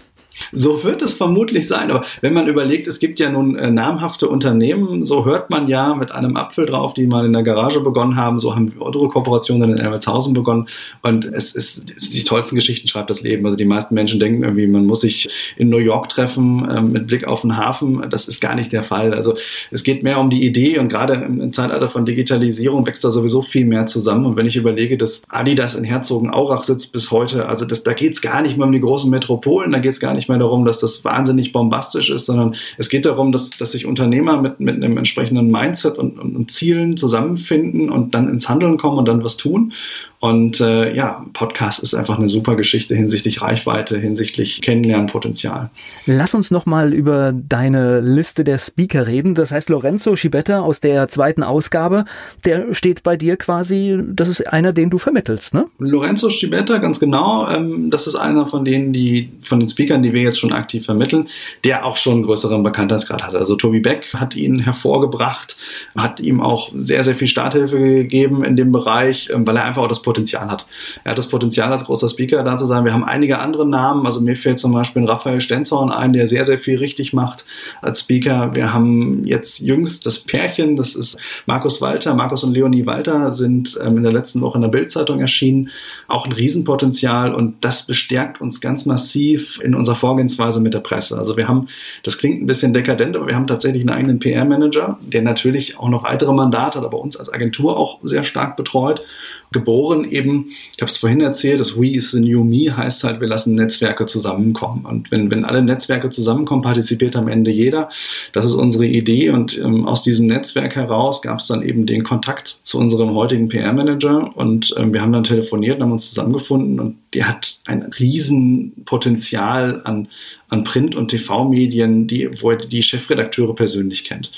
[0.51, 1.91] So wird es vermutlich sein.
[1.91, 5.95] Aber wenn man überlegt, es gibt ja nun äh, namhafte Unternehmen, so hört man ja
[5.95, 8.39] mit einem Apfel drauf, die mal in der Garage begonnen haben.
[8.39, 10.67] So haben unsere Kooperationen in Ermelshausen begonnen.
[11.01, 13.45] Und es ist die tollsten Geschichten schreibt das Leben.
[13.45, 17.07] Also die meisten Menschen denken irgendwie, man muss sich in New York treffen äh, mit
[17.07, 18.05] Blick auf den Hafen.
[18.09, 19.13] Das ist gar nicht der Fall.
[19.13, 19.35] Also
[19.71, 23.11] es geht mehr um die Idee und gerade im, im Zeitalter von Digitalisierung wächst da
[23.11, 24.25] sowieso viel mehr zusammen.
[24.25, 28.13] Und wenn ich überlege, dass Adidas in Herzogenaurach sitzt bis heute, also das, da geht
[28.13, 30.65] es gar nicht mehr um die großen Metropolen, da geht es gar nicht mehr darum,
[30.65, 34.75] dass das wahnsinnig bombastisch ist, sondern es geht darum, dass, dass sich Unternehmer mit, mit
[34.75, 39.23] einem entsprechenden Mindset und, und, und Zielen zusammenfinden und dann ins Handeln kommen und dann
[39.23, 39.73] was tun.
[40.19, 45.69] Und äh, ja, Podcast ist einfach eine super Geschichte hinsichtlich Reichweite, hinsichtlich Kennenlernpotenzial.
[46.07, 49.35] Lass uns nochmal über deine Liste der Speaker reden.
[49.35, 52.05] Das heißt, Lorenzo Schibetta aus der zweiten Ausgabe,
[52.45, 55.67] der steht bei dir quasi, das ist einer, den du vermittelst, ne?
[55.77, 57.47] Lorenzo Schibetta, ganz genau.
[57.47, 60.83] Ähm, das ist einer von denen, die, von den Speakern, die wir jetzt schon aktiv
[60.83, 61.27] vermitteln,
[61.63, 63.35] der auch schon einen größeren Bekanntheitsgrad hat.
[63.35, 65.57] Also Tobi Beck hat ihn hervorgebracht,
[65.95, 69.83] hat ihm auch sehr, sehr viel Starthilfe gegeben in dem Bereich, ähm, weil er einfach
[69.83, 70.65] auch das Potenzial hat.
[71.03, 72.85] Er hat das Potenzial, als großer Speaker da zu sein.
[72.85, 74.05] Wir haben einige andere Namen.
[74.05, 77.45] Also mir fällt zum Beispiel Raphael Stenzhorn ein, der sehr, sehr viel richtig macht
[77.81, 78.55] als Speaker.
[78.55, 82.13] Wir haben jetzt jüngst das Pärchen, das ist Markus Walter.
[82.13, 85.71] Markus und Leonie Walter sind ähm, in der letzten Woche in der Bildzeitung erschienen.
[86.07, 91.17] Auch ein Riesenpotenzial und das bestärkt uns ganz massiv in unserer Vorgehensweise mit der Presse.
[91.17, 91.67] Also wir haben,
[92.03, 95.89] das klingt ein bisschen dekadent, aber wir haben tatsächlich einen eigenen PR-Manager, der natürlich auch
[95.89, 99.01] noch weitere Mandate hat, aber uns als Agentur auch sehr stark betreut
[99.51, 103.21] geboren eben, ich habe es vorhin erzählt, das We is the New Me heißt halt,
[103.21, 104.85] wir lassen Netzwerke zusammenkommen.
[104.85, 107.89] Und wenn, wenn alle Netzwerke zusammenkommen, partizipiert am Ende jeder.
[108.33, 112.03] Das ist unsere Idee und ähm, aus diesem Netzwerk heraus gab es dann eben den
[112.03, 116.79] Kontakt zu unserem heutigen PR-Manager und ähm, wir haben dann telefoniert und haben uns zusammengefunden
[116.79, 120.09] und der hat ein Riesenpotenzial an,
[120.49, 124.31] an Print- und TV-Medien, die, wo er die Chefredakteure persönlich kennt.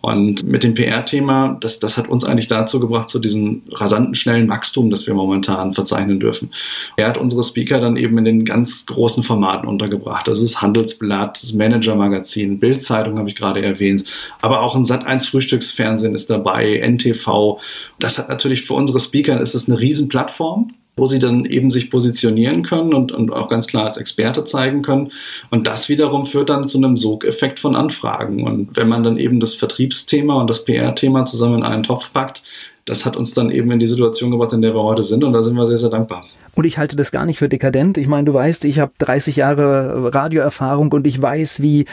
[0.00, 4.48] Und mit dem PR-Thema, das, das hat uns eigentlich dazu gebracht, zu diesem rasanten, schnellen
[4.48, 6.50] Wachstum, das wir momentan verzeichnen dürfen.
[6.96, 10.28] Er hat unsere Speaker dann eben in den ganz großen Formaten untergebracht.
[10.28, 14.04] Das ist Handelsblatt, das Manager-Magazin, Bildzeitung habe ich gerade erwähnt,
[14.40, 17.58] aber auch ein Sat1 Frühstücksfernsehen ist dabei, NTV.
[17.98, 21.90] Das hat natürlich für unsere Speaker ist es eine Riesenplattform wo sie dann eben sich
[21.90, 25.12] positionieren können und, und auch ganz klar als Experte zeigen können.
[25.50, 28.44] Und das wiederum führt dann zu einem Sogeffekt von Anfragen.
[28.44, 32.42] Und wenn man dann eben das Vertriebsthema und das PR-Thema zusammen in einen Topf packt,
[32.86, 35.32] das hat uns dann eben in die Situation gebracht, in der wir heute sind und
[35.32, 36.24] da sind wir sehr, sehr dankbar.
[36.54, 37.98] Und ich halte das gar nicht für dekadent.
[37.98, 41.86] Ich meine, du weißt, ich habe 30 Jahre Radioerfahrung und ich weiß, wie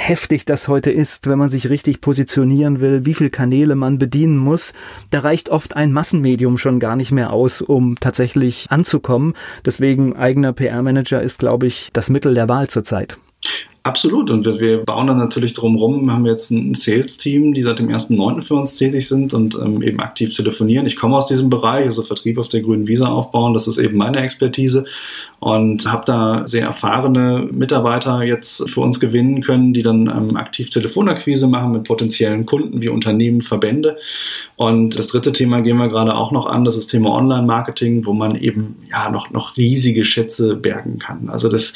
[0.00, 4.38] heftig das heute ist, wenn man sich richtig positionieren will, wie viele Kanäle man bedienen
[4.38, 4.72] muss.
[5.10, 9.34] Da reicht oft ein Massenmedium schon gar nicht mehr aus, um tatsächlich anzukommen.
[9.64, 13.18] Deswegen eigener PR-Manager ist, glaube ich, das Mittel der Wahl zurzeit.
[13.82, 14.30] Absolut.
[14.30, 16.04] Und wir, bauen dann natürlich drumherum.
[16.04, 18.42] Wir haben jetzt ein Sales-Team, die seit dem 1.9.
[18.42, 20.86] für uns tätig sind und ähm, eben aktiv telefonieren.
[20.86, 23.54] Ich komme aus diesem Bereich, also Vertrieb auf der grünen Visa aufbauen.
[23.54, 24.84] Das ist eben meine Expertise
[25.40, 30.68] und habe da sehr erfahrene Mitarbeiter jetzt für uns gewinnen können, die dann ähm, aktiv
[30.68, 33.96] Telefonakquise machen mit potenziellen Kunden wie Unternehmen, Verbände.
[34.56, 38.04] Und das dritte Thema gehen wir gerade auch noch an, das ist das Thema Online-Marketing,
[38.04, 41.30] wo man eben ja noch, noch riesige Schätze bergen kann.
[41.30, 41.72] Also das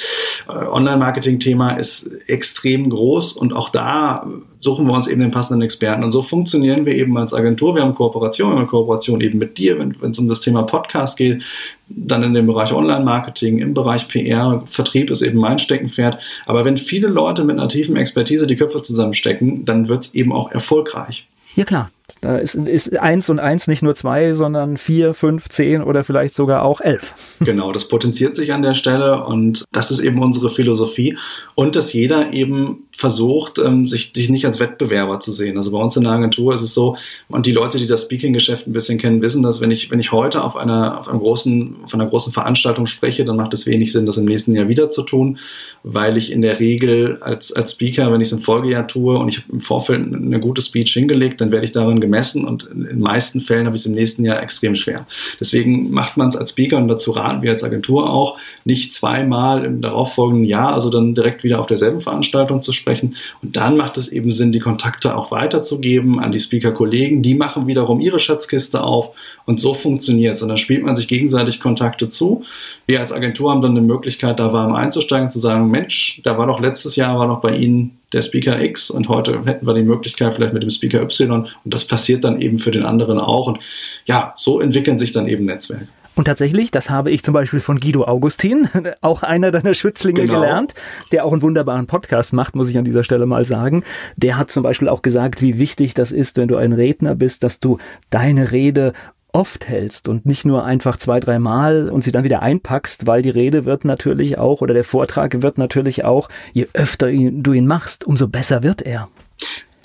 [0.46, 1.93] äh, Online-Marketing-Thema ist
[2.26, 4.26] extrem groß und auch da
[4.58, 6.02] suchen wir uns eben den passenden Experten.
[6.02, 7.74] Und so funktionieren wir eben als Agentur.
[7.74, 10.62] Wir haben Kooperation, wir haben Kooperation eben mit dir, wenn, wenn es um das Thema
[10.62, 11.42] Podcast geht,
[11.88, 16.18] dann in dem Bereich Online-Marketing, im Bereich PR, Vertrieb ist eben mein Steckenpferd.
[16.46, 20.32] Aber wenn viele Leute mit einer tiefen Expertise die Köpfe zusammenstecken, dann wird es eben
[20.32, 21.26] auch erfolgreich.
[21.54, 25.82] Ja klar, da ist, ist eins und eins nicht nur zwei, sondern vier, fünf, zehn
[25.82, 27.14] oder vielleicht sogar auch elf.
[27.44, 31.18] Genau, das potenziert sich an der Stelle und das ist eben unsere Philosophie.
[31.54, 35.56] Und dass jeder eben versucht, ähm, sich, sich nicht als Wettbewerber zu sehen.
[35.56, 36.96] Also bei uns in der Agentur ist es so,
[37.28, 40.12] und die Leute, die das Speaking-Geschäft ein bisschen kennen, wissen, dass wenn ich, wenn ich
[40.12, 43.92] heute auf einer, auf einem großen, auf einer großen Veranstaltung spreche, dann macht es wenig
[43.92, 45.38] Sinn, das im nächsten Jahr wieder zu tun,
[45.82, 49.28] weil ich in der Regel als, als Speaker, wenn ich es im Folgejahr tue und
[49.28, 52.84] ich habe im Vorfeld eine gute Speech hingelegt, dann werde ich darin gemessen und in
[52.84, 55.06] den meisten Fällen habe ich es im nächsten Jahr extrem schwer.
[55.40, 59.64] Deswegen macht man es als Speaker und dazu raten wir als Agentur auch, nicht zweimal
[59.64, 63.16] im darauffolgenden Jahr, also dann direkt wieder auf derselben Veranstaltung zu sprechen.
[63.42, 67.22] Und dann macht es eben Sinn, die Kontakte auch weiterzugeben an die Speaker-Kollegen.
[67.22, 69.12] Die machen wiederum ihre Schatzkiste auf
[69.46, 70.42] und so funktioniert es.
[70.42, 72.44] Und dann spielt man sich gegenseitig Kontakte zu.
[72.86, 76.46] Wir als Agentur haben dann eine Möglichkeit, da warm einzusteigen, zu sagen, Mensch, da war
[76.46, 79.82] doch letztes Jahr, war noch bei Ihnen der Speaker X und heute hätten wir die
[79.82, 83.46] Möglichkeit vielleicht mit dem Speaker Y und das passiert dann eben für den anderen auch.
[83.48, 83.58] Und
[84.06, 85.88] ja, so entwickeln sich dann eben Netzwerke.
[86.16, 88.68] Und tatsächlich, das habe ich zum Beispiel von Guido Augustin,
[89.00, 90.40] auch einer deiner Schützlinge genau.
[90.40, 90.74] gelernt,
[91.10, 93.82] der auch einen wunderbaren Podcast macht, muss ich an dieser Stelle mal sagen.
[94.16, 97.42] Der hat zum Beispiel auch gesagt, wie wichtig das ist, wenn du ein Redner bist,
[97.42, 97.78] dass du
[98.10, 98.92] deine Rede
[99.34, 103.30] oft hältst und nicht nur einfach zwei, dreimal und sie dann wieder einpackst, weil die
[103.30, 108.04] Rede wird natürlich auch oder der Vortrag wird natürlich auch, je öfter du ihn machst,
[108.04, 109.08] umso besser wird er.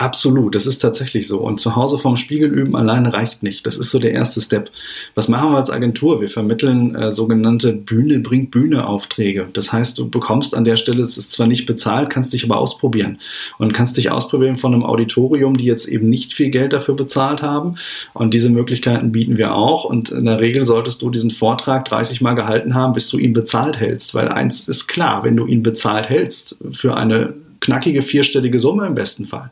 [0.00, 1.40] Absolut, das ist tatsächlich so.
[1.40, 3.66] Und zu Hause vorm Spiegel üben alleine reicht nicht.
[3.66, 4.70] Das ist so der erste Step.
[5.14, 6.22] Was machen wir als Agentur?
[6.22, 9.48] Wir vermitteln äh, sogenannte Bühne bringt Bühne Aufträge.
[9.52, 12.56] Das heißt, du bekommst an der Stelle, es ist zwar nicht bezahlt, kannst dich aber
[12.56, 13.18] ausprobieren.
[13.58, 17.42] Und kannst dich ausprobieren von einem Auditorium, die jetzt eben nicht viel Geld dafür bezahlt
[17.42, 17.74] haben.
[18.14, 19.84] Und diese Möglichkeiten bieten wir auch.
[19.84, 23.34] Und in der Regel solltest du diesen Vortrag 30 Mal gehalten haben, bis du ihn
[23.34, 24.14] bezahlt hältst.
[24.14, 28.94] Weil eins ist klar, wenn du ihn bezahlt hältst, für eine knackige vierstellige Summe im
[28.94, 29.50] besten Fall,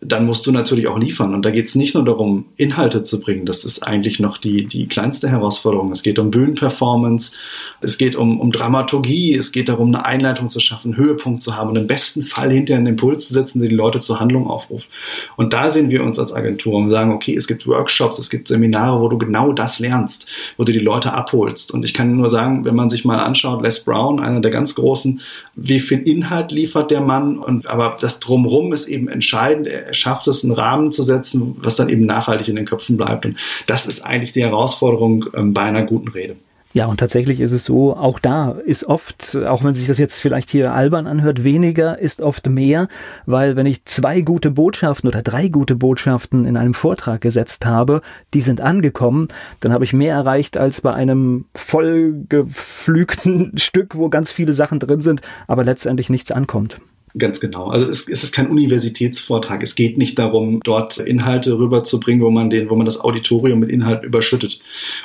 [0.00, 1.34] dann musst du natürlich auch liefern.
[1.34, 3.46] Und da geht es nicht nur darum, Inhalte zu bringen.
[3.46, 5.90] Das ist eigentlich noch die, die kleinste Herausforderung.
[5.90, 7.32] Es geht um Bühnenperformance,
[7.80, 11.56] es geht um, um Dramaturgie, es geht darum, eine Einleitung zu schaffen, einen Höhepunkt zu
[11.56, 14.46] haben und im besten Fall hinterher einen Impuls zu setzen, der die Leute zur Handlung
[14.46, 14.88] aufruft.
[15.36, 18.46] Und da sehen wir uns als Agentur und sagen, okay, es gibt Workshops, es gibt
[18.46, 21.74] Seminare, wo du genau das lernst, wo du die Leute abholst.
[21.74, 24.76] Und ich kann nur sagen, wenn man sich mal anschaut, Les Brown, einer der ganz
[24.76, 25.20] großen,
[25.56, 27.36] wie viel Inhalt liefert der Mann?
[27.38, 29.68] Und aber das Drumrum ist eben entscheidend.
[29.92, 33.26] Schafft es, einen Rahmen zu setzen, was dann eben nachhaltig in den Köpfen bleibt.
[33.26, 36.36] Und das ist eigentlich die Herausforderung ähm, bei einer guten Rede.
[36.74, 40.20] Ja, und tatsächlich ist es so, auch da ist oft, auch wenn sich das jetzt
[40.20, 42.88] vielleicht hier albern anhört, weniger ist oft mehr,
[43.24, 48.02] weil wenn ich zwei gute Botschaften oder drei gute Botschaften in einem Vortrag gesetzt habe,
[48.34, 49.28] die sind angekommen,
[49.60, 55.00] dann habe ich mehr erreicht als bei einem vollgeflügten Stück, wo ganz viele Sachen drin
[55.00, 56.82] sind, aber letztendlich nichts ankommt.
[57.16, 57.68] Ganz genau.
[57.68, 59.62] Also es, es, ist kein Universitätsvortrag.
[59.62, 63.70] Es geht nicht darum, dort Inhalte rüberzubringen, wo man den, wo man das Auditorium mit
[63.70, 64.60] Inhalten überschüttet.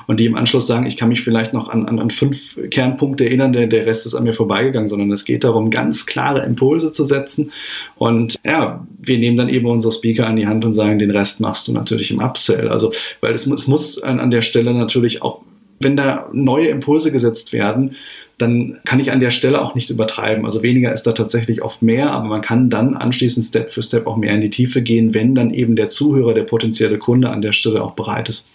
[0.07, 3.25] Und die im Anschluss sagen, ich kann mich vielleicht noch an, an, an fünf Kernpunkte
[3.25, 6.91] erinnern, der, der Rest ist an mir vorbeigegangen, sondern es geht darum, ganz klare Impulse
[6.91, 7.51] zu setzen.
[7.95, 11.39] Und ja, wir nehmen dann eben unsere Speaker an die Hand und sagen, den Rest
[11.39, 12.67] machst du natürlich im Upsell.
[12.67, 15.41] Also, weil es, es muss an, an der Stelle natürlich auch
[15.83, 17.95] wenn da neue Impulse gesetzt werden,
[18.37, 20.45] dann kann ich an der Stelle auch nicht übertreiben.
[20.45, 24.07] Also weniger ist da tatsächlich oft mehr, aber man kann dann anschließend Step für Step
[24.07, 27.41] auch mehr in die Tiefe gehen, wenn dann eben der Zuhörer, der potenzielle Kunde an
[27.41, 28.45] der Stelle auch bereit ist.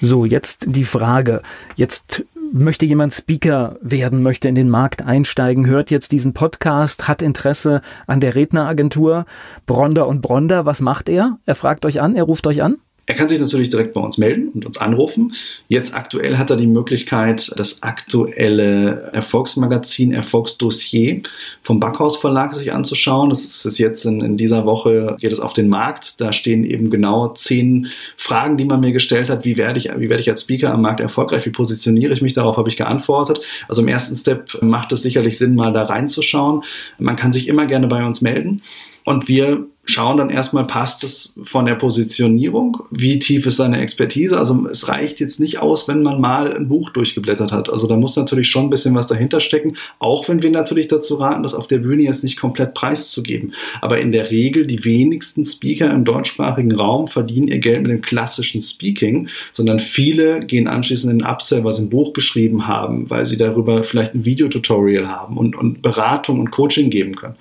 [0.00, 1.42] So, jetzt die Frage.
[1.76, 7.22] Jetzt möchte jemand Speaker werden, möchte in den Markt einsteigen, hört jetzt diesen Podcast, hat
[7.22, 9.26] Interesse an der Redneragentur
[9.66, 10.66] Bronder und Bronder.
[10.66, 11.38] Was macht er?
[11.46, 12.78] Er fragt euch an, er ruft euch an?
[13.10, 15.34] Er kann sich natürlich direkt bei uns melden und uns anrufen.
[15.66, 21.22] Jetzt aktuell hat er die Möglichkeit, das aktuelle Erfolgsmagazin Erfolgsdossier
[21.60, 23.30] vom Backhaus Verlag sich anzuschauen.
[23.30, 26.20] Das ist jetzt in, in dieser Woche, geht es auf den Markt.
[26.20, 29.44] Da stehen eben genau zehn Fragen, die man mir gestellt hat.
[29.44, 31.44] Wie werde ich, wie werde ich als Speaker am Markt erfolgreich?
[31.44, 32.34] Wie positioniere ich mich?
[32.34, 33.40] Darauf habe ich geantwortet.
[33.66, 36.62] Also im ersten Step macht es sicherlich Sinn, mal da reinzuschauen.
[37.00, 38.62] Man kann sich immer gerne bei uns melden.
[39.04, 44.38] Und wir schauen dann erstmal, passt es von der Positionierung, wie tief ist seine Expertise.
[44.38, 47.70] Also es reicht jetzt nicht aus, wenn man mal ein Buch durchgeblättert hat.
[47.70, 51.16] Also da muss natürlich schon ein bisschen was dahinter stecken, auch wenn wir natürlich dazu
[51.16, 53.54] raten, das auf der Bühne jetzt nicht komplett preiszugeben.
[53.80, 58.02] Aber in der Regel, die wenigsten Speaker im deutschsprachigen Raum verdienen ihr Geld mit dem
[58.02, 63.10] klassischen Speaking, sondern viele gehen anschließend in den Upsell, was sie ein Buch geschrieben haben,
[63.10, 67.34] weil sie darüber vielleicht ein Videotutorial haben und, und Beratung und Coaching geben können.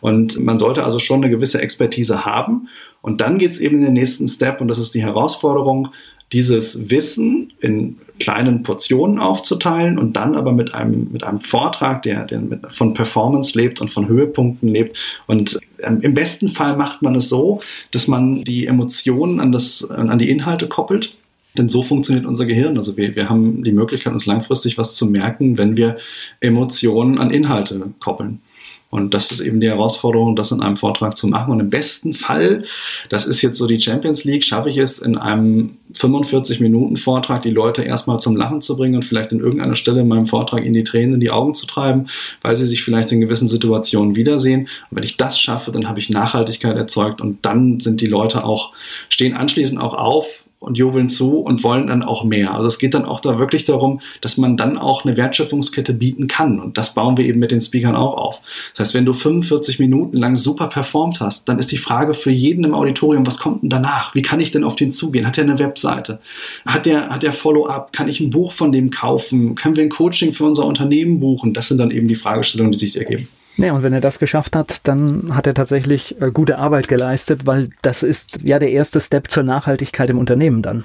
[0.00, 2.68] Und man sollte also schon eine gewisse Expertise Expertise haben.
[3.02, 5.88] Und dann geht es eben in den nächsten Step, und das ist die Herausforderung,
[6.32, 12.24] dieses Wissen in kleinen Portionen aufzuteilen und dann aber mit einem, mit einem Vortrag, der,
[12.24, 14.98] der von Performance lebt und von Höhepunkten lebt.
[15.26, 19.88] Und ähm, im besten Fall macht man es so, dass man die Emotionen an, das,
[19.88, 21.14] an die Inhalte koppelt.
[21.58, 22.76] Denn so funktioniert unser Gehirn.
[22.76, 25.98] Also wir, wir haben die Möglichkeit, uns langfristig was zu merken, wenn wir
[26.40, 28.40] Emotionen an Inhalte koppeln.
[28.88, 31.52] Und das ist eben die Herausforderung, das in einem Vortrag zu machen.
[31.52, 32.64] Und im besten Fall,
[33.08, 37.82] das ist jetzt so die Champions League, schaffe ich es in einem 45-Minuten-Vortrag, die Leute
[37.82, 40.84] erstmal zum Lachen zu bringen und vielleicht in irgendeiner Stelle in meinem Vortrag in die
[40.84, 42.06] Tränen in die Augen zu treiben,
[42.42, 44.68] weil sie sich vielleicht in gewissen Situationen wiedersehen.
[44.90, 48.44] Und wenn ich das schaffe, dann habe ich Nachhaltigkeit erzeugt und dann sind die Leute
[48.44, 48.72] auch,
[49.08, 52.54] stehen anschließend auch auf, und jubeln zu und wollen dann auch mehr.
[52.54, 56.28] Also es geht dann auch da wirklich darum, dass man dann auch eine Wertschöpfungskette bieten
[56.28, 56.60] kann.
[56.60, 58.40] Und das bauen wir eben mit den Speakern auch auf.
[58.72, 62.30] Das heißt, wenn du 45 Minuten lang super performt hast, dann ist die Frage für
[62.30, 64.14] jeden im Auditorium, was kommt denn danach?
[64.14, 65.26] Wie kann ich denn auf den zugehen?
[65.26, 66.20] Hat er eine Webseite?
[66.64, 67.92] Hat der, hat der Follow-up?
[67.92, 69.54] Kann ich ein Buch von dem kaufen?
[69.56, 71.52] Können wir ein Coaching für unser Unternehmen buchen?
[71.52, 73.28] Das sind dann eben die Fragestellungen, die sich ergeben.
[73.56, 77.46] Nee, und wenn er das geschafft hat, dann hat er tatsächlich äh, gute Arbeit geleistet,
[77.46, 80.84] weil das ist ja der erste Step zur Nachhaltigkeit im Unternehmen dann.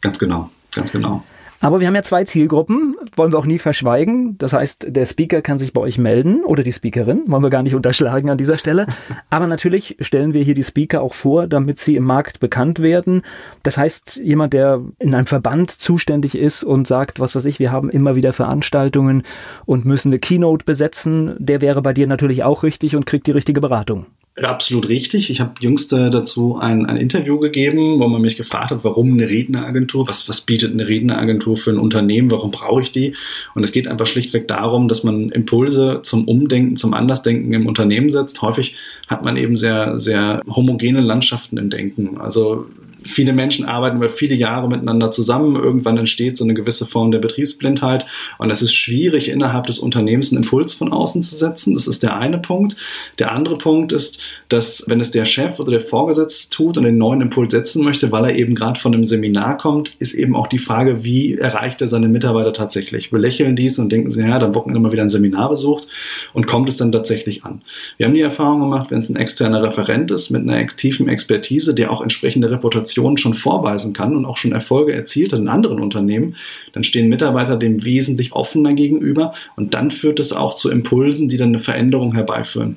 [0.00, 1.22] Ganz genau, ganz genau.
[1.60, 4.38] Aber wir haben ja zwei Zielgruppen, wollen wir auch nie verschweigen.
[4.38, 7.64] Das heißt, der Speaker kann sich bei euch melden oder die Speakerin, wollen wir gar
[7.64, 8.86] nicht unterschlagen an dieser Stelle.
[9.28, 13.22] Aber natürlich stellen wir hier die Speaker auch vor, damit sie im Markt bekannt werden.
[13.64, 17.72] Das heißt, jemand, der in einem Verband zuständig ist und sagt, was weiß ich, wir
[17.72, 19.24] haben immer wieder Veranstaltungen
[19.66, 23.32] und müssen eine Keynote besetzen, der wäre bei dir natürlich auch richtig und kriegt die
[23.32, 24.06] richtige Beratung.
[24.42, 25.30] Absolut richtig.
[25.30, 29.28] Ich habe jüngst dazu ein, ein Interview gegeben, wo man mich gefragt hat, warum eine
[29.28, 33.14] Redneragentur, was, was bietet eine Redneragentur für ein Unternehmen, warum brauche ich die?
[33.54, 38.12] Und es geht einfach schlichtweg darum, dass man Impulse zum Umdenken, zum Andersdenken im Unternehmen
[38.12, 38.40] setzt.
[38.42, 38.74] Häufig
[39.08, 42.18] hat man eben sehr, sehr homogene Landschaften im Denken.
[42.18, 42.66] Also
[43.08, 45.56] viele Menschen arbeiten über viele Jahre miteinander zusammen.
[45.56, 48.06] Irgendwann entsteht so eine gewisse Form der Betriebsblindheit.
[48.38, 51.74] Und es ist schwierig, innerhalb des Unternehmens einen Impuls von außen zu setzen.
[51.74, 52.76] Das ist der eine Punkt.
[53.18, 56.98] Der andere Punkt ist, dass wenn es der Chef oder der Vorgesetzte tut und den
[56.98, 60.46] neuen Impuls setzen möchte, weil er eben gerade von einem Seminar kommt, ist eben auch
[60.46, 63.10] die Frage, wie erreicht er seine Mitarbeiter tatsächlich?
[63.10, 65.88] Belächeln dies und denken sie, ja, dann Wochenende mal wieder ein Seminar besucht
[66.32, 67.62] und kommt es dann tatsächlich an.
[67.96, 71.74] Wir haben die Erfahrung gemacht, wenn es ein externer Referent ist mit einer tiefen Expertise,
[71.74, 75.48] der auch entsprechende Reputation Positionen schon vorweisen kann und auch schon Erfolge erzielt hat in
[75.48, 76.34] anderen Unternehmen,
[76.72, 81.36] dann stehen Mitarbeiter dem wesentlich offener gegenüber und dann führt es auch zu Impulsen, die
[81.36, 82.76] dann eine Veränderung herbeiführen.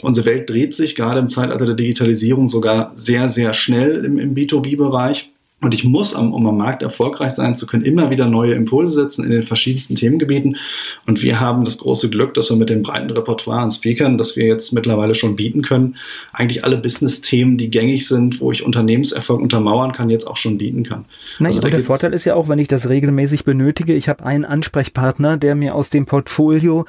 [0.00, 4.34] Unsere Welt dreht sich gerade im Zeitalter der Digitalisierung sogar sehr, sehr schnell im, im
[4.34, 5.28] B2B-Bereich.
[5.60, 9.24] Und ich muss, um am Markt erfolgreich sein zu können, immer wieder neue Impulse setzen
[9.24, 10.56] in den verschiedensten Themengebieten.
[11.04, 14.36] Und wir haben das große Glück, dass wir mit dem breiten Repertoire an Speakern, das
[14.36, 15.96] wir jetzt mittlerweile schon bieten können,
[16.32, 20.84] eigentlich alle Business-Themen, die gängig sind, wo ich Unternehmenserfolg untermauern kann, jetzt auch schon bieten
[20.84, 21.06] kann.
[21.40, 24.44] Nein, also der Vorteil ist ja auch, wenn ich das regelmäßig benötige, ich habe einen
[24.44, 26.84] Ansprechpartner, der mir aus dem Portfolio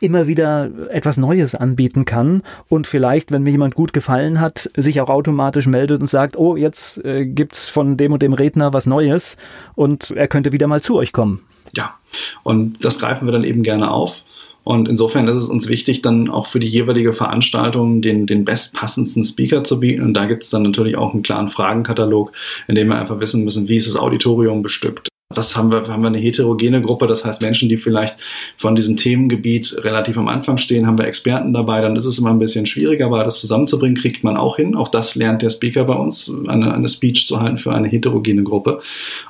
[0.00, 5.00] immer wieder etwas Neues anbieten kann und vielleicht, wenn mir jemand gut gefallen hat, sich
[5.00, 8.86] auch automatisch meldet und sagt, oh, jetzt äh, gibt's von dem und dem Redner was
[8.86, 9.36] Neues
[9.74, 11.42] und er könnte wieder mal zu euch kommen.
[11.76, 11.94] Ja,
[12.42, 14.24] und das greifen wir dann eben gerne auf.
[14.64, 19.22] Und insofern ist es uns wichtig, dann auch für die jeweilige Veranstaltung den, den bestpassendsten
[19.22, 20.02] Speaker zu bieten.
[20.02, 22.32] Und da gibt es dann natürlich auch einen klaren Fragenkatalog,
[22.66, 25.86] in dem wir einfach wissen müssen, wie ist das Auditorium bestückt, was haben wir?
[25.88, 28.18] Haben wir eine heterogene Gruppe, das heißt Menschen, die vielleicht
[28.56, 32.30] von diesem Themengebiet relativ am Anfang stehen, haben wir Experten dabei, dann ist es immer
[32.30, 34.74] ein bisschen schwieriger, aber das zusammenzubringen kriegt man auch hin.
[34.74, 38.42] Auch das lernt der Speaker bei uns, eine, eine Speech zu halten für eine heterogene
[38.42, 38.80] Gruppe.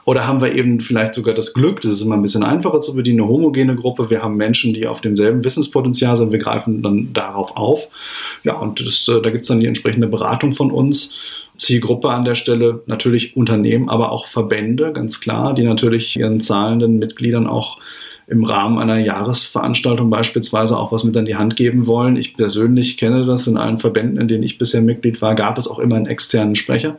[0.05, 2.95] Oder haben wir eben vielleicht sogar das Glück, das ist immer ein bisschen einfacher zu
[2.95, 4.11] bedienen, eine homogene Gruppe.
[4.11, 7.89] Wir haben Menschen, die auf demselben Wissenspotenzial sind, wir greifen dann darauf auf.
[8.43, 11.15] Ja, und das, äh, da gibt es dann die entsprechende Beratung von uns
[11.59, 16.99] Zielgruppe an der Stelle natürlich Unternehmen, aber auch Verbände, ganz klar, die natürlich ihren zahlenden
[16.99, 17.79] Mitgliedern auch
[18.27, 22.17] im Rahmen einer Jahresveranstaltung beispielsweise auch was mit an die Hand geben wollen.
[22.17, 25.69] Ich persönlich kenne das in allen Verbänden, in denen ich bisher Mitglied war, gab es
[25.69, 26.97] auch immer einen externen Sprecher.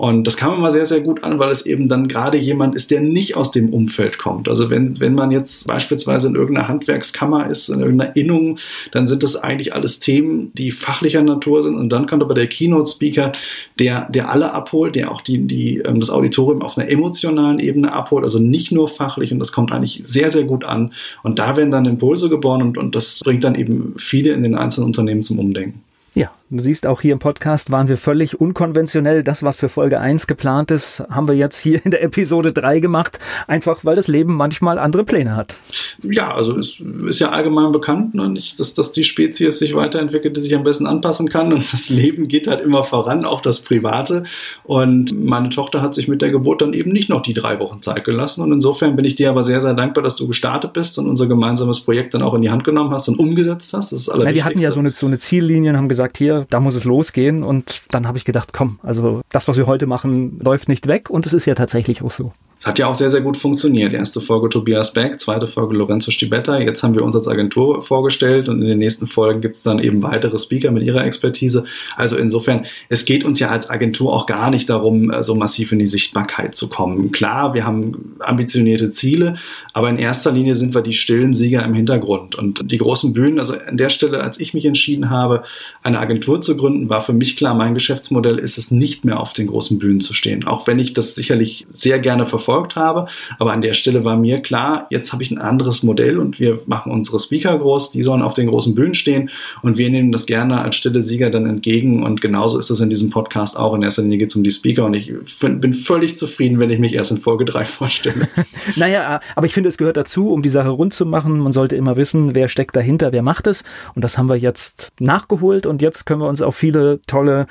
[0.00, 2.90] Und das kam immer sehr, sehr gut an, weil es eben dann gerade jemand ist,
[2.90, 4.48] der nicht aus dem Umfeld kommt.
[4.48, 8.58] Also wenn, wenn man jetzt beispielsweise in irgendeiner Handwerkskammer ist, in irgendeiner Innung,
[8.92, 11.74] dann sind das eigentlich alles Themen, die fachlicher Natur sind.
[11.74, 13.32] Und dann kommt aber der Keynote-Speaker,
[13.78, 17.92] der, der alle abholt, der auch die, die, ähm, das Auditorium auf einer emotionalen Ebene
[17.92, 19.34] abholt, also nicht nur fachlich.
[19.34, 20.94] Und das kommt eigentlich sehr, sehr gut an.
[21.22, 24.54] Und da werden dann Impulse geboren und, und das bringt dann eben viele in den
[24.54, 25.82] einzelnen Unternehmen zum Umdenken.
[26.14, 29.22] Ja, du siehst auch hier im Podcast waren wir völlig unkonventionell.
[29.22, 32.80] Das, was für Folge 1 geplant ist, haben wir jetzt hier in der Episode 3
[32.80, 33.18] gemacht.
[33.46, 35.56] Einfach, weil das Leben manchmal andere Pläne hat.
[36.02, 40.36] Ja, also es ist ja allgemein bekannt, ne, nicht, dass, dass die Spezies sich weiterentwickelt,
[40.36, 41.52] die sich am besten anpassen kann.
[41.52, 44.24] Und das Leben geht halt immer voran, auch das Private.
[44.64, 47.80] Und meine Tochter hat sich mit der Geburt dann eben nicht noch die drei Wochen
[47.80, 48.42] Zeit gelassen.
[48.42, 51.26] Und insofern bin ich dir aber sehr, sehr dankbar, dass du gestartet bist und unser
[51.26, 53.92] gemeinsames Projekt dann auch in die Hand genommen hast und umgesetzt hast.
[53.92, 54.34] Das ist alles.
[54.34, 56.84] Wir hatten ja so eine, so eine Ziellinie und haben gesagt, gesagt, da muss es
[56.84, 57.42] losgehen.
[57.42, 61.10] Und dann habe ich gedacht, komm, also das, was wir heute machen, läuft nicht weg.
[61.10, 62.32] Und es ist ja tatsächlich auch so.
[62.60, 63.94] Es hat ja auch sehr, sehr gut funktioniert.
[63.94, 66.58] Erste Folge Tobias Beck, zweite Folge Lorenzo Stibetta.
[66.58, 69.78] Jetzt haben wir uns als Agentur vorgestellt und in den nächsten Folgen gibt es dann
[69.78, 71.64] eben weitere Speaker mit ihrer Expertise.
[71.96, 75.72] Also insofern, es geht uns ja als Agentur auch gar nicht darum, äh, so massiv
[75.72, 77.12] in die Sichtbarkeit zu kommen.
[77.12, 79.36] Klar, wir haben ambitionierte Ziele,
[79.72, 82.36] aber in erster Linie sind wir die stillen Sieger im Hintergrund.
[82.36, 85.44] Und die großen Bühnen, also an der Stelle, als ich mich entschieden habe,
[85.82, 89.32] eine Agentur zu gründen, war für mich klar, mein Geschäftsmodell ist es nicht mehr auf
[89.32, 90.46] den großen Bühnen zu stehen.
[90.46, 93.06] Auch wenn ich das sicherlich sehr gerne verfolge verfolgt habe.
[93.38, 96.60] Aber an der Stelle war mir klar, jetzt habe ich ein anderes Modell und wir
[96.66, 99.30] machen unsere Speaker groß, die sollen auf den großen Bühnen stehen
[99.62, 102.02] und wir nehmen das gerne als stille Sieger dann entgegen.
[102.02, 103.74] Und genauso ist das in diesem Podcast auch.
[103.74, 106.78] In erster Linie geht es um die Speaker und ich bin völlig zufrieden, wenn ich
[106.78, 108.28] mich erst in Folge 3 vorstelle.
[108.76, 111.38] naja, aber ich finde, es gehört dazu, um die Sache rund zu machen.
[111.38, 113.62] Man sollte immer wissen, wer steckt dahinter, wer macht es.
[113.94, 117.46] Und das haben wir jetzt nachgeholt und jetzt können wir uns auf viele tolle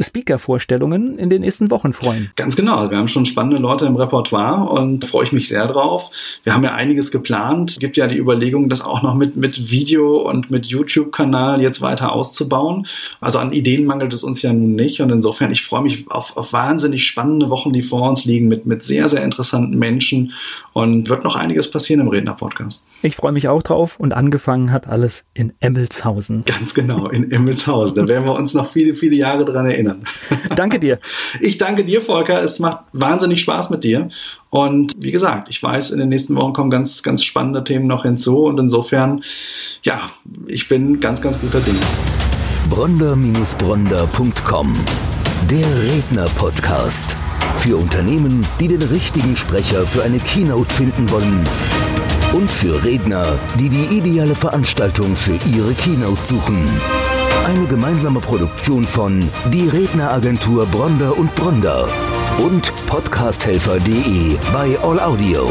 [0.00, 2.30] Speaker-Vorstellungen in den nächsten Wochen freuen.
[2.36, 2.90] Ganz genau.
[2.90, 6.10] Wir haben schon spannende Leute im Repertoire und freue ich mich sehr drauf.
[6.44, 7.72] Wir haben ja einiges geplant.
[7.72, 11.80] Es gibt ja die Überlegung, das auch noch mit, mit Video und mit YouTube-Kanal jetzt
[11.80, 12.86] weiter auszubauen.
[13.20, 15.00] Also an Ideen mangelt es uns ja nun nicht.
[15.00, 18.66] Und insofern, ich freue mich auf, auf wahnsinnig spannende Wochen, die vor uns liegen, mit,
[18.66, 20.32] mit sehr, sehr interessanten Menschen.
[20.74, 22.86] Und wird noch einiges passieren im Redner-Podcast.
[23.02, 24.00] Ich freue mich auch drauf.
[24.00, 26.44] Und angefangen hat alles in Emmelshausen.
[26.44, 27.94] Ganz genau, in Emmelshausen.
[27.96, 29.81] Da werden wir uns noch viele, viele Jahre dran erinnern.
[30.56, 30.98] Danke dir.
[31.40, 32.42] Ich danke dir, Volker.
[32.42, 34.08] Es macht wahnsinnig Spaß mit dir.
[34.50, 38.02] Und wie gesagt, ich weiß, in den nächsten Wochen kommen ganz, ganz spannende Themen noch
[38.02, 38.44] hinzu.
[38.44, 39.24] Und insofern,
[39.82, 40.10] ja,
[40.46, 41.76] ich bin ganz, ganz guter Ding.
[42.68, 44.74] Bronder-Bronder.com
[45.50, 47.16] Der Redner-Podcast.
[47.56, 51.44] Für Unternehmen, die den richtigen Sprecher für eine Keynote finden wollen.
[52.32, 56.66] Und für Redner, die die ideale Veranstaltung für ihre Keynote suchen.
[57.44, 59.18] Eine gemeinsame Produktion von
[59.52, 61.88] Die Redneragentur Bronder und Bronder
[62.38, 65.48] und podcasthelfer.de bei All Audio.